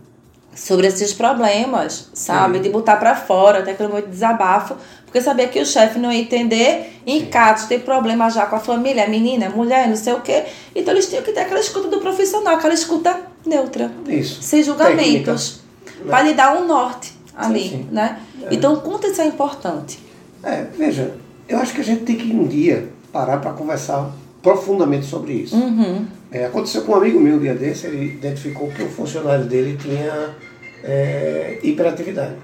Sobre 0.54 0.86
esses 0.86 1.12
problemas, 1.12 2.10
sabe? 2.14 2.58
Sim. 2.58 2.62
De 2.62 2.68
botar 2.68 2.96
para 2.96 3.16
fora, 3.16 3.58
até 3.58 3.72
aquele 3.72 3.88
momento 3.88 4.04
de 4.04 4.12
desabafo, 4.12 4.76
porque 5.04 5.20
sabia 5.20 5.48
que 5.48 5.58
o 5.58 5.66
chefe 5.66 5.98
não 5.98 6.12
ia 6.12 6.20
entender. 6.20 7.00
Em 7.04 7.26
casos, 7.26 7.66
tem 7.66 7.80
problema 7.80 8.30
já 8.30 8.46
com 8.46 8.54
a 8.54 8.60
família, 8.60 9.04
a 9.04 9.08
menina, 9.08 9.46
a 9.46 9.50
mulher, 9.50 9.88
não 9.88 9.96
sei 9.96 10.12
o 10.12 10.20
quê. 10.20 10.44
Então 10.72 10.94
eles 10.94 11.08
tinham 11.08 11.24
que 11.24 11.32
ter 11.32 11.40
aquela 11.40 11.58
escuta 11.58 11.88
do 11.88 11.98
profissional, 11.98 12.54
aquela 12.54 12.74
escuta 12.74 13.20
neutra. 13.44 13.90
Isso. 14.06 14.40
Sem 14.40 14.62
julgamentos. 14.62 15.62
Para 16.08 16.22
lhe 16.22 16.34
dar 16.34 16.56
um 16.56 16.68
norte 16.68 17.12
ali, 17.36 17.62
sim, 17.62 17.68
sim. 17.70 17.88
né? 17.90 18.20
É. 18.44 18.54
Então, 18.54 18.76
quanto 18.76 19.08
isso 19.08 19.20
é 19.20 19.26
importante. 19.26 19.98
É, 20.44 20.62
veja, 20.78 21.14
eu 21.48 21.58
acho 21.58 21.74
que 21.74 21.80
a 21.80 21.84
gente 21.84 22.04
tem 22.04 22.16
que 22.16 22.32
um 22.32 22.46
dia 22.46 22.90
parar 23.12 23.38
para 23.38 23.52
conversar 23.52 24.12
profundamente 24.44 25.06
sobre 25.06 25.32
isso. 25.32 25.56
Uhum. 25.56 26.06
É, 26.30 26.44
aconteceu 26.44 26.82
com 26.82 26.92
um 26.92 26.96
amigo 26.96 27.18
meu 27.18 27.36
um 27.36 27.38
dia 27.40 27.54
desse, 27.54 27.86
ele 27.86 28.04
identificou 28.04 28.68
que 28.68 28.82
o 28.82 28.88
funcionário 28.88 29.46
dele 29.46 29.78
tinha 29.80 30.36
é, 30.84 31.58
hiperatividade. 31.62 32.34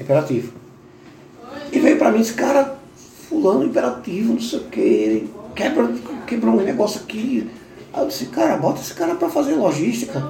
Hiperativo. 0.00 0.52
E 1.70 1.78
veio 1.78 1.98
para 1.98 2.10
mim 2.10 2.20
esse 2.20 2.32
cara, 2.32 2.78
fulano 3.28 3.66
hiperativo, 3.66 4.32
não 4.32 4.40
sei 4.40 4.58
o 4.58 4.64
que, 4.64 4.80
ele 4.80 5.30
quebra, 5.54 5.90
quebrou 6.26 6.54
um 6.54 6.64
negócio 6.64 7.02
aqui. 7.02 7.50
Aí 7.92 8.02
eu 8.02 8.08
disse, 8.08 8.26
cara, 8.26 8.56
bota 8.56 8.80
esse 8.80 8.94
cara 8.94 9.14
para 9.14 9.28
fazer 9.28 9.54
logística. 9.54 10.20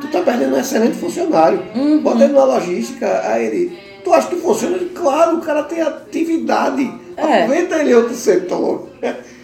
Tu 0.00 0.08
tá 0.08 0.22
perdendo 0.22 0.54
um 0.54 0.58
excelente 0.58 0.96
funcionário. 0.96 1.62
Uhum. 1.74 2.00
Bota 2.00 2.24
ele 2.24 2.32
na 2.32 2.44
logística. 2.44 3.20
Aí 3.24 3.46
ele, 3.46 3.78
tu 4.04 4.12
acha 4.12 4.28
que 4.28 4.36
funciona? 4.36 4.78
Claro, 4.94 5.38
o 5.38 5.40
cara 5.40 5.64
tem 5.64 5.82
atividade. 5.82 6.90
É. 7.18 7.42
Aproveita 7.42 7.76
ele 7.76 7.94
outro 7.94 8.14
setor. 8.14 8.88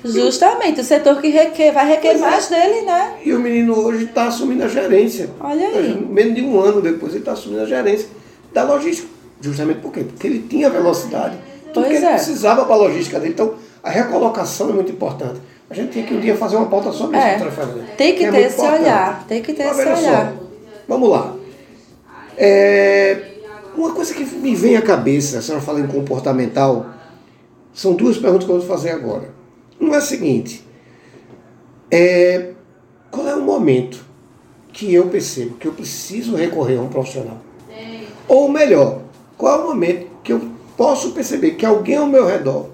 Justamente, 0.04 0.80
o 0.80 0.84
setor 0.84 1.20
que 1.20 1.28
requer, 1.28 1.72
vai 1.72 1.88
requer 1.88 2.10
pois 2.10 2.22
é. 2.22 2.30
mais 2.30 2.52
é. 2.52 2.60
dele, 2.60 2.82
né? 2.82 3.14
E 3.24 3.32
o 3.32 3.40
menino 3.40 3.74
hoje 3.78 4.04
está 4.04 4.26
assumindo 4.26 4.62
a 4.64 4.68
gerência. 4.68 5.30
Olha 5.40 5.66
aí. 5.66 6.06
Menos 6.08 6.34
de 6.34 6.42
um 6.42 6.60
ano 6.60 6.80
depois 6.80 7.12
ele 7.12 7.20
está 7.20 7.32
assumindo 7.32 7.62
a 7.62 7.66
gerência 7.66 8.08
da 8.52 8.62
logística. 8.62 9.08
Justamente 9.40 9.80
por 9.80 9.92
quê? 9.92 10.04
Porque 10.04 10.26
ele 10.26 10.46
tinha 10.48 10.70
velocidade. 10.70 11.36
Tudo 11.72 11.86
pois 11.86 11.88
que 11.88 11.94
ele 11.94 12.06
é. 12.06 12.14
precisava 12.14 12.64
para 12.64 12.74
a 12.74 12.78
logística 12.78 13.18
dele. 13.18 13.32
Então, 13.32 13.54
a 13.82 13.90
recolocação 13.90 14.70
é 14.70 14.72
muito 14.72 14.92
importante. 14.92 15.40
A 15.68 15.74
gente 15.74 15.92
tem 15.92 16.04
que 16.04 16.14
um 16.14 16.20
dia 16.20 16.36
fazer 16.36 16.56
uma 16.56 16.66
pauta 16.66 16.92
sobre 16.92 17.16
é. 17.16 17.36
isso, 17.36 17.46
Tem 17.96 18.12
que, 18.12 18.18
que 18.18 18.24
é 18.26 18.30
ter 18.30 18.40
esse 18.42 18.56
importante. 18.56 18.82
olhar. 18.82 19.24
Tem 19.26 19.42
que 19.42 19.52
ter 19.54 19.64
Mas, 19.64 19.78
esse 19.78 19.88
olhar. 19.88 20.32
Só, 20.32 20.44
vamos 20.86 21.08
lá. 21.08 21.34
É, 22.36 23.18
uma 23.76 23.92
coisa 23.92 24.12
que 24.12 24.24
me 24.24 24.54
vem 24.54 24.76
à 24.76 24.82
cabeça, 24.82 25.38
a 25.38 25.42
senhora 25.42 25.64
fala 25.64 25.80
em 25.80 25.86
comportamental, 25.86 26.86
são 27.74 27.94
duas 27.94 28.16
perguntas 28.16 28.46
que 28.46 28.52
eu 28.52 28.58
vou 28.58 28.66
fazer 28.66 28.90
agora. 28.90 29.30
Uma 29.80 29.96
é 29.96 29.98
a 29.98 30.00
seguinte: 30.00 30.64
é, 31.90 32.52
qual 33.10 33.28
é 33.28 33.34
o 33.34 33.42
momento 33.42 34.04
que 34.72 34.94
eu 34.94 35.08
percebo 35.08 35.56
que 35.56 35.66
eu 35.66 35.72
preciso 35.72 36.36
recorrer 36.36 36.78
a 36.78 36.82
um 36.82 36.88
profissional? 36.88 37.38
Ou 38.26 38.48
melhor, 38.48 39.02
qual 39.36 39.60
é 39.60 39.64
o 39.64 39.68
momento 39.68 40.06
que 40.22 40.32
eu 40.32 40.40
posso 40.76 41.10
perceber 41.12 41.52
que 41.52 41.66
alguém 41.66 41.96
ao 41.96 42.06
meu 42.06 42.26
redor 42.26 42.70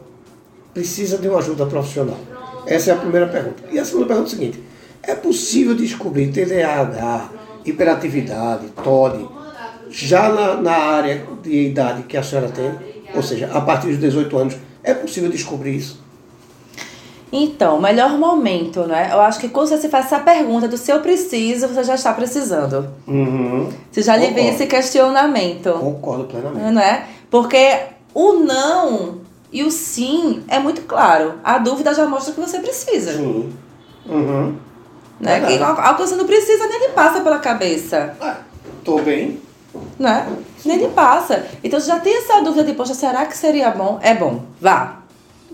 precisa 0.72 1.18
de 1.18 1.28
uma 1.28 1.38
ajuda 1.38 1.66
profissional? 1.66 2.18
Essa 2.66 2.90
é 2.90 2.94
a 2.94 2.96
primeira 2.96 3.26
pergunta. 3.26 3.64
E 3.72 3.78
a 3.78 3.84
segunda 3.84 4.06
pergunta 4.06 4.30
é 4.30 4.32
a 4.32 4.36
seguinte: 4.36 4.62
é 5.02 5.14
possível 5.14 5.74
descobrir 5.74 6.30
TDAH, 6.30 7.30
hiperatividade, 7.64 8.66
TOD, 8.84 9.26
já 9.88 10.28
na, 10.28 10.54
na 10.60 10.76
área 10.76 11.26
de 11.42 11.68
idade 11.68 12.02
que 12.04 12.16
a 12.16 12.22
senhora 12.22 12.48
tem? 12.48 12.70
Ou 13.14 13.22
seja, 13.22 13.50
a 13.52 13.60
partir 13.60 13.88
dos 13.88 13.98
18 13.98 14.38
anos, 14.38 14.56
é 14.82 14.94
possível 14.94 15.30
descobrir 15.30 15.76
isso? 15.76 16.00
Então, 17.32 17.76
o 17.78 17.80
melhor 17.80 18.18
momento, 18.18 18.80
né? 18.84 19.10
Eu 19.12 19.20
acho 19.20 19.38
que 19.38 19.48
quando 19.48 19.68
você 19.68 19.88
faz 19.88 20.06
essa 20.06 20.18
pergunta 20.18 20.66
do 20.66 20.76
se 20.76 20.90
eu 20.90 21.00
preciso, 21.00 21.68
você 21.68 21.84
já 21.84 21.94
está 21.94 22.12
precisando. 22.12 22.90
Uhum. 23.06 23.68
Você 23.90 24.02
já 24.02 24.16
lhe 24.16 24.28
vem 24.28 24.48
esse 24.48 24.66
questionamento. 24.66 25.72
Concordo 25.74 26.24
plenamente. 26.24 26.72
Não 26.72 26.82
é? 26.82 27.06
Porque 27.30 27.82
o 28.12 28.32
não 28.32 29.20
E 29.52 29.62
o 29.62 29.70
sim 29.70 30.42
é 30.48 30.58
muito 30.58 30.82
claro. 30.82 31.34
A 31.42 31.58
dúvida 31.58 31.94
já 31.94 32.06
mostra 32.06 32.32
que 32.32 32.40
você 32.40 32.58
precisa. 32.58 33.12
Sim. 33.12 33.52
Uhum. 34.06 34.56
Né? 35.20 35.40
Que 35.40 35.62
algo 35.62 35.96
que 35.96 36.08
você 36.08 36.16
não 36.16 36.26
precisa 36.26 36.66
nem 36.66 36.80
lhe 36.80 36.88
passa 36.90 37.20
pela 37.20 37.38
cabeça. 37.38 38.16
Ah, 38.20 38.38
tô 38.84 39.00
bem. 39.00 39.40
Né? 40.00 40.26
Nem 40.64 40.78
lhe 40.78 40.88
passa. 40.88 41.44
Então 41.62 41.78
já 41.78 42.00
tem 42.00 42.16
essa 42.16 42.40
dúvida 42.40 42.64
de, 42.64 42.72
poxa, 42.72 42.94
será 42.94 43.26
que 43.26 43.36
seria 43.36 43.70
bom? 43.70 43.98
É 44.02 44.14
bom. 44.14 44.40
Vá. 44.58 45.02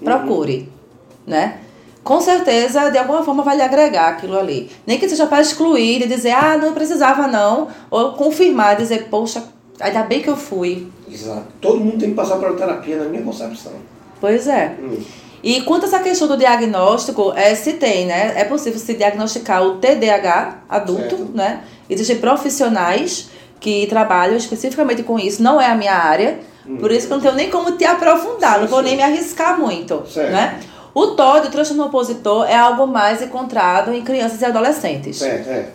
Procure. 0.02 0.58
Uhum. 0.58 1.32
Né? 1.32 1.58
Com 2.04 2.20
certeza, 2.20 2.88
de 2.90 2.96
alguma 2.96 3.24
forma, 3.24 3.42
vai 3.42 3.56
lhe 3.56 3.62
agregar 3.62 4.10
aquilo 4.10 4.38
ali. 4.38 4.70
Nem 4.86 4.96
que 5.00 5.08
seja 5.08 5.26
para 5.26 5.42
excluir 5.42 6.02
e 6.02 6.06
dizer, 6.06 6.30
ah, 6.30 6.56
não 6.56 6.72
precisava 6.72 7.26
não. 7.26 7.66
Ou 7.90 8.12
confirmar, 8.12 8.76
dizer, 8.76 9.08
poxa, 9.10 9.42
ainda 9.80 10.04
bem 10.04 10.22
que 10.22 10.30
eu 10.30 10.36
fui. 10.36 10.86
Exato. 11.10 11.46
Todo 11.60 11.80
mundo 11.80 11.98
tem 11.98 12.10
que 12.10 12.14
passar 12.14 12.36
pela 12.36 12.54
terapia, 12.56 12.98
na 12.98 13.06
minha 13.06 13.22
concepção. 13.22 13.72
Pois 14.20 14.46
é. 14.46 14.76
Hum. 14.80 15.02
E 15.42 15.62
quanto 15.62 15.84
a 15.84 15.86
essa 15.86 15.98
questão 15.98 16.28
do 16.28 16.36
diagnóstico, 16.36 17.32
é, 17.34 17.52
se 17.56 17.72
tem, 17.72 18.06
né? 18.06 18.34
É 18.36 18.44
possível 18.44 18.78
se 18.78 18.94
diagnosticar 18.94 19.64
o 19.64 19.78
TDAH 19.78 20.58
adulto, 20.68 21.16
certo. 21.16 21.32
né? 21.34 21.64
Existem 21.90 22.18
profissionais 22.18 23.30
que 23.60 23.86
trabalham 23.86 24.36
especificamente 24.36 25.02
com 25.02 25.18
isso. 25.18 25.42
Não 25.42 25.60
é 25.60 25.66
a 25.66 25.74
minha 25.74 25.94
área, 25.94 26.38
hum. 26.66 26.76
por 26.76 26.90
isso 26.90 27.06
que 27.06 27.12
eu 27.12 27.16
não 27.16 27.22
tenho 27.22 27.34
nem 27.34 27.50
como 27.50 27.72
te 27.72 27.84
aprofundar, 27.84 28.54
sim, 28.54 28.60
não 28.60 28.68
vou 28.68 28.80
sim. 28.80 28.86
nem 28.86 28.96
me 28.96 29.02
arriscar 29.02 29.58
muito, 29.58 30.04
certo. 30.06 30.32
né? 30.32 30.60
O 30.94 31.08
TOD, 31.08 31.48
o 31.48 31.50
transtorno 31.50 31.84
opositor, 31.84 32.48
é 32.48 32.56
algo 32.56 32.86
mais 32.86 33.20
encontrado 33.20 33.92
em 33.92 34.02
crianças 34.02 34.40
e 34.40 34.44
adolescentes. 34.46 35.18
Certo, 35.18 35.48
é. 35.48 35.68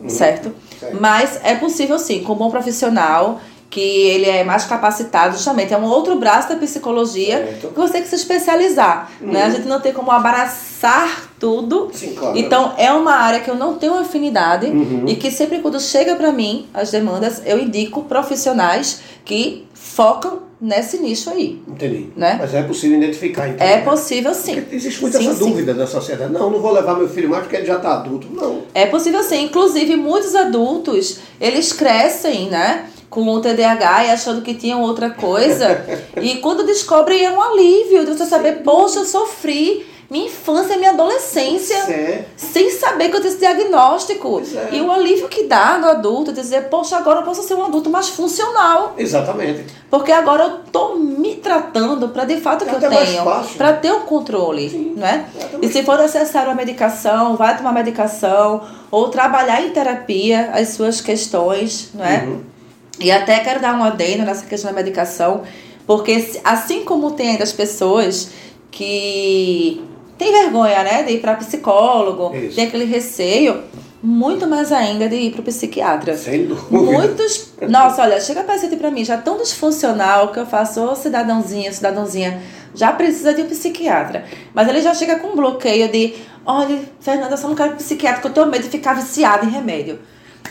Hum. 0.00 0.08
Certo? 0.08 0.54
certo? 0.78 0.98
Mas 1.00 1.40
é 1.42 1.56
possível 1.56 1.98
sim, 1.98 2.22
com 2.22 2.32
um 2.34 2.36
bom 2.36 2.50
profissional, 2.50 3.40
que 3.72 3.80
ele 3.80 4.28
é 4.28 4.44
mais 4.44 4.66
capacitado, 4.66 5.32
justamente, 5.32 5.72
é 5.72 5.78
um 5.78 5.84
outro 5.84 6.14
braço 6.16 6.50
da 6.50 6.56
psicologia 6.56 7.38
certo. 7.38 7.68
que 7.68 7.80
você 7.80 7.94
tem 7.94 8.02
que 8.02 8.08
se 8.08 8.16
especializar. 8.16 9.10
Uhum. 9.18 9.32
Né? 9.32 9.44
A 9.44 9.48
gente 9.48 9.66
não 9.66 9.80
tem 9.80 9.94
como 9.94 10.10
abraçar 10.10 11.32
tudo. 11.40 11.88
Sim, 11.90 12.12
claro. 12.14 12.36
Então, 12.36 12.74
é 12.76 12.92
uma 12.92 13.14
área 13.14 13.40
que 13.40 13.50
eu 13.50 13.54
não 13.54 13.78
tenho 13.78 13.94
afinidade 13.94 14.66
uhum. 14.66 15.04
e 15.08 15.16
que 15.16 15.30
sempre 15.30 15.60
quando 15.60 15.80
chega 15.80 16.14
para 16.16 16.30
mim 16.30 16.66
as 16.74 16.90
demandas, 16.90 17.40
eu 17.46 17.58
indico 17.58 18.02
profissionais 18.02 19.00
que 19.24 19.64
focam 19.72 20.40
nesse 20.60 20.98
nicho 20.98 21.30
aí. 21.30 21.62
Entendi. 21.66 22.10
Né? 22.14 22.36
Mas 22.38 22.52
é 22.52 22.62
possível 22.64 22.98
identificar, 22.98 23.48
então. 23.48 23.66
É 23.66 23.76
né? 23.76 23.82
possível 23.82 24.34
sim. 24.34 24.56
Porque 24.56 24.76
existe 24.76 25.00
muita 25.00 25.16
sim, 25.16 25.28
essa 25.28 25.38
sim. 25.38 25.48
dúvida 25.48 25.72
da 25.72 25.86
sociedade. 25.86 26.30
Não, 26.30 26.50
não 26.50 26.60
vou 26.60 26.72
levar 26.72 26.94
meu 26.94 27.08
filho 27.08 27.30
mais 27.30 27.44
porque 27.44 27.56
ele 27.56 27.66
já 27.66 27.76
está 27.76 27.94
adulto. 27.94 28.28
Não. 28.30 28.64
É 28.74 28.84
possível 28.84 29.22
sim. 29.22 29.44
Inclusive, 29.44 29.96
muitos 29.96 30.34
adultos, 30.34 31.20
eles 31.40 31.72
crescem, 31.72 32.50
né? 32.50 32.90
Com 33.12 33.28
o 33.28 33.40
TDAH 33.40 34.06
e 34.06 34.10
achando 34.10 34.40
que 34.40 34.54
tinham 34.54 34.80
outra 34.80 35.10
coisa. 35.10 35.84
e 36.20 36.38
quando 36.38 36.64
descobrem 36.64 37.24
é 37.24 37.30
um 37.30 37.40
alívio 37.40 38.06
de 38.06 38.16
você 38.16 38.24
saber, 38.24 38.62
poxa, 38.62 39.00
eu 39.00 39.04
sofri 39.04 39.86
minha 40.10 40.26
infância 40.26 40.74
e 40.74 40.78
minha 40.78 40.90
adolescência 40.90 41.76
é. 41.90 42.24
sem 42.36 42.70
saber 42.70 43.08
que 43.08 43.16
eu 43.16 43.20
tinha 43.20 43.30
esse 43.30 43.38
diagnóstico. 43.38 44.42
É. 44.54 44.74
E 44.76 44.80
o 44.80 44.90
alívio 44.90 45.28
que 45.28 45.44
dá 45.44 45.78
no 45.78 45.88
adulto, 45.88 46.32
dizer, 46.32 46.68
poxa, 46.68 46.96
agora 46.96 47.20
eu 47.20 47.22
posso 47.22 47.42
ser 47.42 47.54
um 47.54 47.64
adulto 47.64 47.88
mais 47.88 48.10
funcional. 48.10 48.94
Exatamente. 48.96 49.64
Porque 49.90 50.12
agora 50.12 50.44
eu 50.44 50.50
tô 50.70 50.96
me 50.96 51.36
tratando 51.36 52.10
para 52.10 52.24
de 52.24 52.38
fato 52.40 52.64
é 52.64 52.68
que 52.68 52.74
eu 52.74 52.90
tenho, 52.90 53.24
para 53.56 53.72
ter 53.74 53.90
o 53.90 53.98
um 53.98 54.00
controle, 54.00 54.68
Sim, 54.68 54.94
né? 54.96 55.26
E 55.62 55.68
se 55.68 55.82
for 55.82 55.98
necessário 55.98 56.50
a 56.50 56.54
medicação, 56.54 57.36
vai 57.36 57.56
tomar 57.56 57.72
medicação 57.72 58.62
ou 58.90 59.08
trabalhar 59.08 59.62
em 59.62 59.70
terapia 59.70 60.50
as 60.52 60.68
suas 60.70 61.00
questões, 61.00 61.90
não 61.94 62.04
é? 62.04 62.24
Uhum. 62.24 62.51
E 63.00 63.10
até 63.10 63.40
quero 63.40 63.60
dar 63.60 63.74
um 63.74 63.82
adendo 63.82 64.24
nessa 64.24 64.44
questão 64.46 64.70
da 64.70 64.76
medicação, 64.76 65.42
porque 65.86 66.30
assim 66.44 66.84
como 66.84 67.12
tem 67.12 67.30
ainda 67.30 67.42
as 67.42 67.52
pessoas 67.52 68.30
que 68.70 69.82
têm 70.18 70.32
vergonha, 70.32 70.82
né, 70.82 71.02
de 71.02 71.12
ir 71.12 71.20
para 71.20 71.34
psicólogo, 71.34 72.34
Isso. 72.36 72.56
tem 72.56 72.66
aquele 72.66 72.84
receio, 72.84 73.62
muito 74.02 74.48
mais 74.48 74.72
ainda 74.72 75.08
de 75.08 75.14
ir 75.14 75.30
para 75.30 75.40
o 75.40 75.44
psiquiatra. 75.44 76.16
Sem 76.16 76.46
dúvida. 76.46 76.76
Muitos. 76.76 77.52
Nossa, 77.68 78.02
olha, 78.02 78.20
chega 78.20 78.42
paciente 78.42 78.76
para 78.76 78.90
mim 78.90 79.04
já 79.04 79.16
tão 79.16 79.36
disfuncional 79.36 80.32
que 80.32 80.40
eu 80.40 80.46
faço, 80.46 80.82
ô 80.82 80.96
cidadãozinha, 80.96 81.72
cidadãozinha, 81.72 82.42
já 82.74 82.92
precisa 82.92 83.32
de 83.32 83.42
um 83.42 83.46
psiquiatra. 83.46 84.24
Mas 84.52 84.68
ele 84.68 84.80
já 84.80 84.92
chega 84.92 85.20
com 85.20 85.28
um 85.28 85.36
bloqueio 85.36 85.88
de: 85.88 86.14
olha, 86.44 86.80
Fernanda, 87.00 87.34
eu 87.34 87.38
só 87.38 87.48
não 87.48 87.54
quero 87.54 87.76
psiquiatra, 87.76 88.20
porque 88.20 88.28
eu 88.28 88.42
tenho 88.42 88.52
medo 88.52 88.64
de 88.64 88.70
ficar 88.70 88.94
viciada 88.94 89.46
em 89.46 89.50
remédio. 89.50 90.00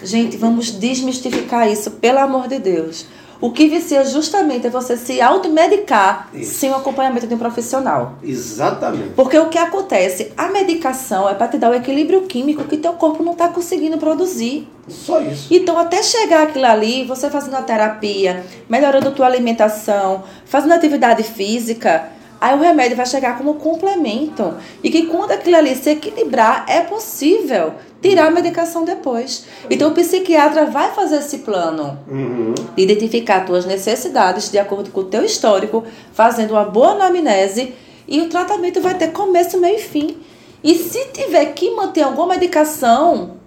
Gente, 0.03 0.37
vamos 0.37 0.71
desmistificar 0.71 1.69
isso, 1.69 1.91
pelo 1.91 2.19
amor 2.19 2.47
de 2.47 2.59
Deus. 2.59 3.05
O 3.41 3.51
que 3.51 3.67
vicia 3.67 4.05
justamente 4.05 4.67
é 4.67 4.69
você 4.69 4.95
se 4.95 5.19
automedicar 5.19 6.29
Isso. 6.31 6.59
sem 6.59 6.69
o 6.69 6.75
acompanhamento 6.75 7.25
de 7.25 7.33
um 7.33 7.39
profissional. 7.39 8.13
Exatamente. 8.21 9.13
Porque 9.15 9.37
o 9.39 9.49
que 9.49 9.57
acontece? 9.57 10.31
A 10.37 10.49
medicação 10.49 11.27
é 11.27 11.33
para 11.33 11.47
te 11.47 11.57
dar 11.57 11.71
o 11.71 11.73
equilíbrio 11.73 12.21
químico 12.21 12.65
que 12.65 12.77
teu 12.77 12.93
corpo 12.93 13.23
não 13.23 13.31
está 13.31 13.47
conseguindo 13.47 13.97
produzir. 13.97 14.67
Só 14.87 15.19
isso. 15.21 15.47
Então, 15.49 15.79
até 15.79 16.03
chegar 16.03 16.43
aquilo 16.43 16.65
ali, 16.65 17.03
você 17.03 17.31
fazendo 17.31 17.55
a 17.55 17.63
terapia, 17.63 18.45
melhorando 18.69 19.07
a 19.07 19.11
tua 19.11 19.25
alimentação, 19.25 20.23
fazendo 20.45 20.73
atividade 20.73 21.23
física, 21.23 22.11
aí 22.41 22.57
o 22.57 22.59
remédio 22.59 22.97
vai 22.97 23.05
chegar 23.05 23.37
como 23.37 23.53
complemento. 23.53 24.55
E 24.83 24.89
que 24.89 25.05
quando 25.05 25.31
aquilo 25.31 25.55
ali 25.55 25.75
se 25.75 25.91
equilibrar, 25.91 26.65
é 26.67 26.81
possível 26.81 27.73
tirar 28.01 28.27
a 28.27 28.31
medicação 28.31 28.83
depois. 28.83 29.45
Então 29.69 29.91
o 29.91 29.93
psiquiatra 29.93 30.65
vai 30.65 30.91
fazer 30.91 31.17
esse 31.17 31.39
plano 31.39 31.99
uhum. 32.09 32.55
de 32.75 32.81
identificar 32.81 33.45
tuas 33.45 33.63
necessidades 33.65 34.49
de 34.49 34.57
acordo 34.57 34.89
com 34.89 35.01
o 35.01 35.05
teu 35.05 35.23
histórico, 35.23 35.83
fazendo 36.11 36.51
uma 36.51 36.65
boa 36.65 36.93
anamnese 36.93 37.75
e 38.07 38.19
o 38.21 38.27
tratamento 38.27 38.81
vai 38.81 38.95
ter 38.95 39.11
começo, 39.11 39.59
meio 39.59 39.75
e 39.75 39.79
fim. 39.79 40.17
E 40.63 40.75
se 40.75 41.05
tiver 41.13 41.45
que 41.53 41.71
manter 41.71 42.01
alguma 42.01 42.27
medicação, 42.27 43.37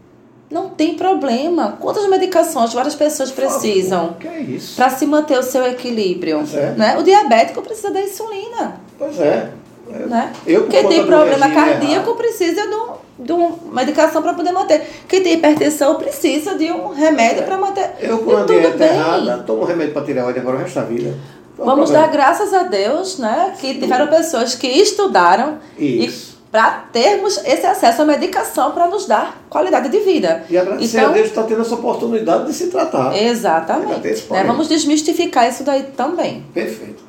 não 0.51 0.69
tem 0.69 0.95
problema. 0.95 1.77
Quantas 1.81 2.09
medicações 2.09 2.73
várias 2.73 2.95
pessoas 2.95 3.31
precisam 3.31 4.17
é 4.25 4.59
para 4.77 4.91
se 4.91 5.05
manter 5.05 5.39
o 5.39 5.43
seu 5.43 5.65
equilíbrio? 5.67 6.45
É. 6.55 6.71
Né? 6.73 6.99
O 6.99 7.03
diabético 7.03 7.61
precisa 7.61 7.91
da 7.91 8.01
insulina. 8.01 8.81
Pois 8.99 9.21
é. 9.21 9.51
Né? 9.89 10.33
Eu, 10.47 10.67
Quem 10.67 10.89
tem 10.89 11.07
problema 11.07 11.51
cardíaco 11.51 12.11
errado. 12.11 12.17
precisa 12.17 12.67
de, 12.67 12.75
um, 12.75 12.93
de 13.19 13.33
uma 13.33 13.59
medicação 13.73 14.23
para 14.23 14.33
poder 14.33 14.53
manter. 14.53 14.83
Quem 15.07 15.23
tem 15.23 15.35
hipertensão 15.35 15.97
precisa 15.97 16.57
de 16.57 16.71
um 16.71 16.89
remédio 16.89 17.43
é. 17.43 17.47
para 17.47 17.59
manter. 17.59 17.91
Eu 18.01 18.19
com 18.19 18.37
a 18.37 18.45
dieta 18.45 18.77
bem. 18.79 18.89
errada, 18.89 19.39
tomo 19.47 19.65
remédio 19.65 19.93
para 19.93 20.05
tireoide 20.05 20.39
agora 20.39 20.57
o 20.57 20.61
resto 20.61 20.77
da 20.77 20.85
vida. 20.85 21.15
Vamos 21.57 21.91
dar 21.91 22.11
graças 22.11 22.53
a 22.53 22.65
Deus, 22.65 23.19
né? 23.19 23.55
Que 23.61 23.75
tiveram 23.75 24.09
pessoas 24.09 24.57
que 24.57 24.67
estudaram 24.67 25.59
Isso. 25.79 26.37
para 26.51 26.87
termos 26.93 27.39
esse 27.45 27.65
acesso 27.65 28.03
à 28.03 28.05
medicação 28.05 28.73
para 28.73 28.89
nos 28.89 29.07
dar 29.07 29.41
qualidade 29.49 29.89
de 29.89 30.01
vida. 30.01 30.45
E 30.51 30.59
agradecer 30.59 30.99
então, 30.99 31.11
a 31.11 31.13
Deus 31.13 31.29
está 31.29 31.45
tendo 31.45 31.61
essa 31.61 31.75
oportunidade 31.75 32.47
de 32.47 32.55
se 32.55 32.67
tratar. 32.69 33.17
Exatamente. 33.17 34.27
Né? 34.31 34.45
Vamos 34.45 34.67
desmistificar 34.67 35.49
isso 35.49 35.63
daí 35.63 35.85
também. 35.97 36.45
Perfeito. 36.53 37.05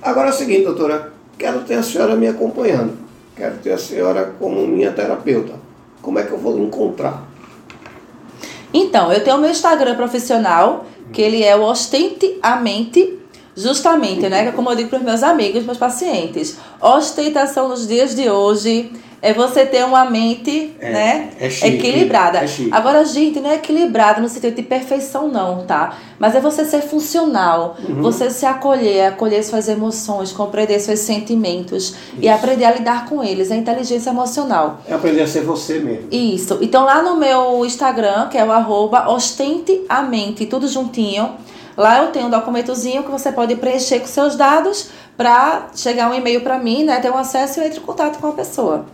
Agora 0.00 0.28
é 0.28 0.32
o 0.32 0.34
seguinte, 0.34 0.64
doutora. 0.64 1.13
Quero 1.38 1.60
ter 1.60 1.74
a 1.74 1.82
senhora 1.82 2.14
me 2.16 2.28
acompanhando. 2.28 2.96
Quero 3.36 3.56
ter 3.58 3.72
a 3.72 3.78
senhora 3.78 4.34
como 4.38 4.66
minha 4.66 4.92
terapeuta. 4.92 5.54
Como 6.00 6.18
é 6.18 6.22
que 6.22 6.32
eu 6.32 6.38
vou 6.38 6.58
encontrar? 6.58 7.24
Então, 8.72 9.12
eu 9.12 9.22
tenho 9.22 9.36
o 9.36 9.40
meu 9.40 9.50
Instagram 9.50 9.94
profissional, 9.94 10.86
que 11.12 11.22
ele 11.22 11.42
é 11.42 11.56
o 11.56 11.62
Ostente 11.62 12.38
justamente, 13.56 14.28
né? 14.28 14.50
Como 14.52 14.70
eu 14.70 14.76
digo 14.76 14.88
para 14.88 14.98
os 14.98 15.04
meus 15.04 15.22
amigos, 15.22 15.64
meus 15.64 15.78
pacientes. 15.78 16.56
Ostentação 16.80 17.68
nos 17.68 17.86
dias 17.86 18.14
de 18.14 18.28
hoje 18.28 18.90
é 19.24 19.32
você 19.32 19.64
ter 19.64 19.82
uma 19.86 20.04
mente, 20.04 20.76
é, 20.78 20.92
né, 20.92 21.30
é 21.40 21.48
chique, 21.48 21.78
equilibrada. 21.78 22.40
É. 22.40 22.46
Agora, 22.70 23.02
gente, 23.06 23.40
não 23.40 23.48
é 23.48 23.54
equilibrada 23.54 24.20
no 24.20 24.28
sentido 24.28 24.54
de 24.54 24.62
perfeição 24.62 25.28
não, 25.28 25.64
tá? 25.64 25.96
Mas 26.18 26.34
é 26.34 26.40
você 26.40 26.62
ser 26.62 26.82
funcional, 26.82 27.74
uhum. 27.88 28.02
você 28.02 28.28
se 28.28 28.44
acolher, 28.44 29.06
acolher 29.06 29.42
suas 29.42 29.66
emoções, 29.66 30.30
compreender 30.30 30.78
seus 30.78 30.98
sentimentos 30.98 31.84
Isso. 31.84 31.96
e 32.20 32.28
aprender 32.28 32.66
a 32.66 32.72
lidar 32.72 33.08
com 33.08 33.24
eles, 33.24 33.50
é 33.50 33.56
inteligência 33.56 34.10
emocional. 34.10 34.80
É 34.86 34.92
aprender 34.92 35.22
a 35.22 35.26
ser 35.26 35.40
você 35.40 35.78
mesmo. 35.78 36.08
Isso. 36.10 36.58
Então 36.60 36.84
lá 36.84 37.00
no 37.00 37.16
meu 37.16 37.64
Instagram, 37.64 38.28
que 38.28 38.36
é 38.36 38.44
o 38.44 38.52
arroba 38.52 39.08
ostente 39.08 39.86
a 39.88 40.02
mente, 40.02 40.44
tudo 40.44 40.68
juntinho, 40.68 41.30
Lá 41.76 42.02
eu 42.02 42.12
tenho 42.12 42.26
um 42.26 42.30
documentozinho 42.30 43.02
que 43.02 43.10
você 43.10 43.32
pode 43.32 43.56
preencher 43.56 44.00
com 44.00 44.06
seus 44.06 44.36
dados 44.36 44.90
para 45.16 45.68
chegar 45.74 46.10
um 46.10 46.14
e-mail 46.14 46.40
para 46.40 46.58
mim, 46.58 46.84
né, 46.84 47.00
ter 47.00 47.10
um 47.10 47.16
acesso 47.16 47.60
e 47.60 47.64
entre 47.64 47.78
em 47.78 47.82
contato 47.82 48.18
com 48.18 48.28
a 48.28 48.32
pessoa 48.32 48.86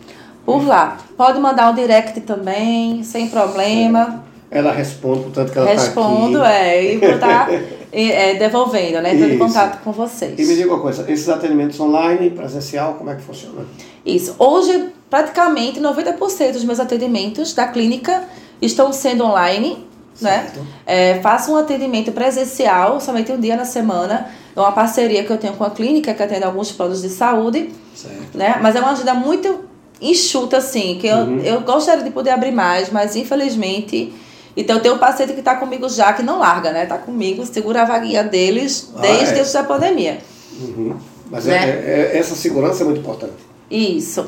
por 0.45 0.67
lá. 0.67 0.99
Pode 1.17 1.39
mandar 1.39 1.71
um 1.71 1.75
direct 1.75 2.21
também, 2.23 3.03
sem 3.05 3.29
problema. 3.29 4.25
Ela 4.51 4.73
responde, 4.73 5.25
portanto 5.25 5.53
que 5.53 5.59
ela 5.59 5.71
aqui. 5.71 5.81
Respondo, 5.81 6.43
é, 6.43 6.95
e 6.95 6.99
vou 6.99 7.11
estar 7.11 7.47
tá, 7.47 7.53
é, 7.93 8.35
devolvendo, 8.35 9.01
né? 9.01 9.15
Entrando 9.15 9.35
em 9.35 9.39
contato 9.39 9.81
com 9.83 9.93
vocês. 9.93 10.39
E 10.39 10.45
me 10.45 10.57
diga 10.57 10.73
uma 10.73 10.81
coisa, 10.81 11.11
esses 11.11 11.29
atendimentos 11.29 11.79
online, 11.79 12.31
presencial, 12.31 12.95
como 12.95 13.11
é 13.11 13.15
que 13.15 13.23
funciona? 13.23 13.65
Isso. 14.05 14.35
Hoje, 14.39 14.89
praticamente 15.09 15.81
90% 15.81 16.53
dos 16.53 16.65
meus 16.65 16.81
atendimentos 16.81 17.55
da 17.55 17.69
clínica 17.69 18.25
estão 18.61 18.93
sendo 18.93 19.25
online, 19.25 19.87
né? 20.21 20.51
É, 20.87 21.21
faço 21.21 21.53
um 21.53 21.57
atendimento 21.57 22.13
presencial 22.13 23.01
somente 23.01 23.31
um 23.33 23.39
dia 23.41 23.57
na 23.57 23.65
semana 23.65 24.29
É 24.57 24.61
uma 24.61 24.73
parceria 24.73 25.23
que 25.25 25.31
eu 25.31 25.39
tenho 25.39 25.53
com 25.55 25.63
a 25.65 25.71
clínica, 25.71 26.13
que 26.13 26.23
atende 26.23 26.45
alguns 26.45 26.73
planos 26.73 27.01
de 27.03 27.09
saúde. 27.09 27.71
Certo. 27.95 28.37
Né? 28.37 28.59
Mas 28.61 28.75
é 28.75 28.81
uma 28.81 28.91
ajuda 28.91 29.15
muito 29.15 29.61
enxuta, 30.03 30.57
assim, 30.57 30.99
que 31.01 31.07
eu, 31.07 31.17
Uhum. 31.19 31.41
eu 31.41 31.61
gostaria 31.61 32.03
de 32.03 32.11
poder 32.11 32.31
abrir 32.31 32.51
mais, 32.51 32.91
mas 32.91 33.15
infelizmente. 33.17 34.13
Então 34.57 34.77
eu 34.77 34.83
tenho 34.83 34.95
um 34.97 34.99
paciente 34.99 35.33
que 35.35 35.39
está 35.39 35.55
comigo 35.55 35.89
já, 35.89 36.13
que 36.13 36.23
não 36.23 36.39
larga, 36.41 36.73
né? 36.73 36.85
Tá 36.85 36.99
comigo, 36.99 37.47
segura 37.47 37.83
a 37.83 37.85
vaguinha 37.85 38.25
deles 38.25 38.91
Ah, 38.97 39.01
desde 39.01 39.37
é? 39.37 39.39
antes 39.41 39.53
da 39.53 39.63
pandemia. 39.63 40.19
Uhum. 40.61 40.97
Mas 41.31 41.45
Né? 41.45 41.57
é- 41.57 42.11
é- 42.15 42.19
essa 42.19 42.35
segurança 42.35 42.83
é 42.83 42.85
muito 42.87 42.99
importante. 43.01 43.35
Isso. 43.71 44.27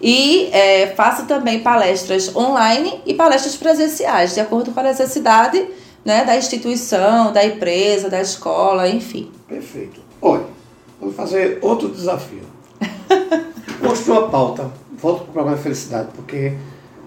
E 0.00 0.48
é, 0.52 0.88
faço 0.96 1.24
também 1.26 1.60
palestras 1.60 2.34
online 2.34 3.00
e 3.06 3.14
palestras 3.14 3.56
presenciais, 3.56 4.34
de 4.34 4.40
acordo 4.40 4.70
com 4.72 4.80
a 4.80 4.82
necessidade 4.82 5.64
né, 6.04 6.24
da 6.24 6.36
instituição, 6.36 7.32
da 7.32 7.44
empresa, 7.44 8.10
da 8.10 8.20
escola, 8.20 8.88
enfim. 8.88 9.30
Perfeito. 9.48 10.00
Olha, 10.20 10.44
vamos 11.00 11.16
fazer 11.16 11.58
outro 11.62 11.88
desafio. 11.88 12.42
Construa 13.80 14.26
a 14.26 14.28
pauta. 14.28 14.70
Volto 14.98 15.22
para 15.22 15.30
o 15.30 15.32
programa 15.32 15.56
de 15.56 15.62
felicidade, 15.62 16.08
porque 16.14 16.52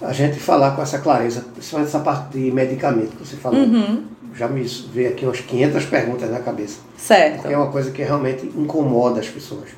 a 0.02 0.14
gente 0.14 0.40
falar 0.40 0.72
com 0.76 0.82
essa 0.82 1.00
clareza, 1.00 1.46
principalmente 1.54 1.88
essa 1.90 2.00
parte 2.00 2.38
de 2.38 2.52
medicamento 2.52 3.16
que 3.16 3.26
você 3.26 3.36
falou, 3.36 3.60
Uhum. 3.60 4.04
já 4.36 4.48
me 4.48 4.62
veio 4.94 5.10
aqui 5.10 5.26
umas 5.26 5.40
500 5.40 5.86
perguntas 5.86 6.30
na 6.30 6.40
cabeça. 6.40 6.78
Certo. 6.98 7.42
Porque 7.42 7.54
é 7.54 7.58
uma 7.58 7.72
coisa 7.72 7.90
que 7.92 8.04
realmente 8.04 8.46
incomoda 8.56 9.20
as 9.20 9.28
pessoas. 9.28 9.70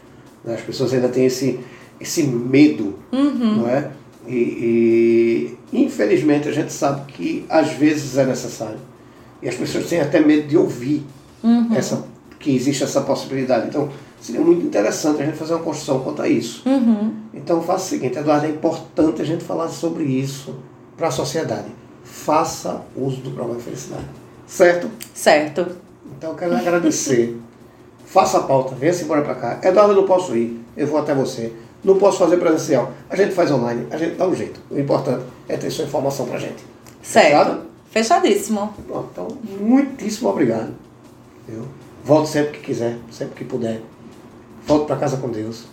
né? 0.44 0.56
As 0.56 0.62
pessoas 0.62 0.94
ainda 0.94 1.08
têm 1.08 1.26
esse, 1.28 1.60
esse 2.00 2.24
medo, 2.24 2.96
Uhum. 3.12 3.58
não 3.58 3.70
é? 3.70 3.92
E, 4.28 5.58
e, 5.72 5.84
infelizmente 5.86 6.48
a 6.48 6.52
gente 6.52 6.72
sabe 6.72 7.12
que 7.12 7.46
às 7.50 7.70
vezes 7.74 8.18
é 8.18 8.26
necessário. 8.26 8.80
E 9.42 9.48
as 9.50 9.56
pessoas 9.56 9.86
têm 9.88 10.00
até 10.02 10.20
medo 10.20 10.48
de 10.48 10.58
ouvir 10.58 11.04
Uhum. 11.44 11.74
essa, 11.76 12.06
que 12.40 12.56
existe 12.56 12.84
essa 12.84 13.02
possibilidade. 13.02 13.68
Então 13.68 13.90
seria 14.20 14.42
muito 14.42 14.66
interessante 14.66 15.22
a 15.22 15.26
gente 15.26 15.38
fazer 15.38 15.54
uma 15.54 15.64
construção 15.64 16.00
quanto 16.02 16.22
a 16.22 16.28
isso. 16.28 16.62
Uhum. 16.68 17.12
Então 17.34 17.62
faça 17.62 17.86
o 17.86 17.90
seguinte, 17.90 18.18
Eduardo, 18.18 18.46
é 18.46 18.50
importante 18.50 19.22
a 19.22 19.26
gente 19.26 19.44
falar 19.44 19.70
sobre 19.70 20.04
isso 20.04 20.56
para 20.98 21.08
a 21.08 21.12
sociedade. 21.12 21.68
Faça 22.04 22.82
uso 22.96 23.18
do 23.22 23.32
programa 23.32 23.60
Felicidade. 23.60 24.06
Certo? 24.46 24.90
Certo. 25.14 25.66
Então 26.18 26.32
eu 26.32 26.36
quero 26.36 26.56
agradecer. 26.56 27.38
Faça 28.06 28.40
a 28.40 28.42
pauta, 28.42 28.74
venha-se 28.74 29.04
embora 29.04 29.22
para 29.22 29.36
cá. 29.36 29.60
Eduardo, 29.64 29.94
eu 29.94 29.98
não 29.98 30.08
posso 30.08 30.36
ir, 30.36 30.60
eu 30.76 30.88
vou 30.88 30.98
até 31.00 31.14
você. 31.14 31.54
Não 31.84 31.98
posso 31.98 32.18
fazer 32.20 32.38
presencial. 32.38 32.92
A 33.10 33.16
gente 33.16 33.34
faz 33.34 33.52
online, 33.52 33.88
a 33.92 33.98
gente 33.98 34.16
dá 34.16 34.28
um 34.28 34.36
jeito. 34.36 34.60
O 34.70 34.78
importante 34.80 35.24
é 35.48 35.56
ter 35.58 35.72
sua 35.72 35.86
informação 35.86 36.26
para 36.26 36.38
gente. 36.40 36.64
Certo. 37.02 37.26
Fechado? 37.30 37.62
Fechadíssimo. 37.92 38.74
Pronto, 38.88 39.10
então, 39.12 39.28
muitíssimo 39.60 40.30
obrigado. 40.30 40.74
Viu? 41.48 41.64
Volte 42.04 42.30
sempre 42.30 42.52
que 42.58 42.60
quiser, 42.66 42.98
sempre 43.12 43.36
que 43.36 43.44
puder. 43.46 43.82
Volte 44.68 44.86
para 44.88 44.98
casa 44.98 45.18
com 45.18 45.30
Deus. 45.30 45.64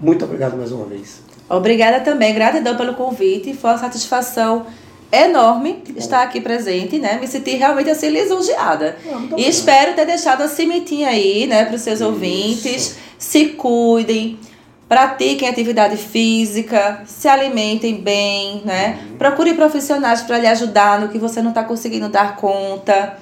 Muito 0.00 0.24
obrigado 0.24 0.56
mais 0.56 0.72
uma 0.72 0.86
vez. 0.86 1.20
Obrigada 1.50 2.00
também, 2.00 2.34
gratidão 2.34 2.76
pelo 2.76 2.94
convite. 2.94 3.52
Foi 3.54 3.70
uma 3.70 3.78
satisfação 3.78 4.66
enorme 5.10 5.82
estar 5.96 6.22
aqui 6.22 6.40
presente, 6.40 6.98
né? 6.98 7.18
Me 7.18 7.26
senti 7.26 7.52
realmente 7.52 7.90
assim 7.90 8.08
lisonjeada. 8.10 8.96
Ah, 9.06 9.34
E 9.36 9.48
espero 9.48 9.94
ter 9.94 10.04
deixado 10.06 10.42
a 10.42 10.48
sementinha 10.48 11.08
aí, 11.08 11.46
né, 11.46 11.64
para 11.64 11.74
os 11.76 11.80
seus 11.82 12.00
Isso. 12.00 12.08
ouvintes. 12.08 12.96
Se 13.18 13.46
cuidem, 13.46 14.38
pratiquem 14.88 15.48
atividade 15.48 15.96
física, 15.96 17.02
se 17.06 17.28
alimentem 17.28 18.00
bem, 18.00 18.62
né? 18.64 18.98
Uhum. 19.10 19.16
Procure 19.18 19.54
profissionais 19.54 20.22
para 20.22 20.38
lhe 20.38 20.46
ajudar 20.46 21.00
no 21.00 21.08
que 21.08 21.18
você 21.18 21.42
não 21.42 21.50
está 21.50 21.62
conseguindo 21.62 22.08
dar 22.08 22.36
conta. 22.36 23.18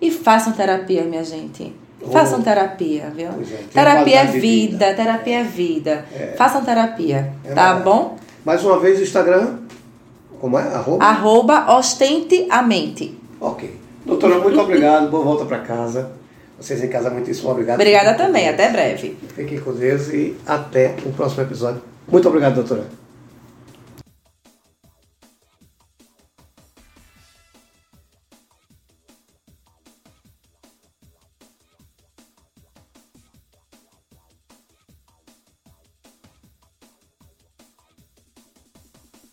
E 0.00 0.10
façam 0.10 0.52
terapia, 0.54 1.02
minha 1.02 1.22
gente. 1.22 1.72
Oh. 2.00 2.10
Façam 2.10 2.40
terapia, 2.40 3.12
viu? 3.14 3.28
É, 3.28 3.62
terapia 3.70 4.20
é 4.20 4.24
vida, 4.24 4.40
vida. 4.40 4.94
terapia 4.94 5.40
é 5.40 5.42
vida. 5.44 6.06
Façam 6.38 6.64
terapia, 6.64 7.34
É 7.44 7.48
tá 7.48 7.74
verdade. 7.74 7.82
bom? 7.82 8.16
Mais 8.42 8.64
uma 8.64 8.78
vez 8.78 8.98
o 8.98 9.02
Instagram. 9.02 9.58
Como 10.40 10.58
é? 10.58 10.62
Arroba? 10.62 11.04
Arroba 11.04 11.76
ostente 11.76 12.46
a 12.48 12.62
mente. 12.62 13.14
Ok. 13.38 13.78
Doutora, 14.06 14.38
muito 14.38 14.58
obrigado. 14.58 15.10
Boa 15.10 15.22
volta 15.22 15.44
para 15.44 15.58
casa. 15.58 16.12
Vocês 16.60 16.84
em 16.84 16.88
casa, 16.88 17.08
muitíssimo 17.08 17.50
obrigado. 17.50 17.76
Obrigada 17.76 18.14
também, 18.14 18.48
até 18.48 18.68
breve. 18.70 19.16
Fiquem 19.34 19.58
com 19.60 19.72
Deus 19.72 20.08
e 20.08 20.36
até 20.46 20.94
o 21.06 21.12
próximo 21.12 21.42
episódio. 21.42 21.82
Muito 22.06 22.28
obrigado, 22.28 22.54
doutora. 22.54 22.99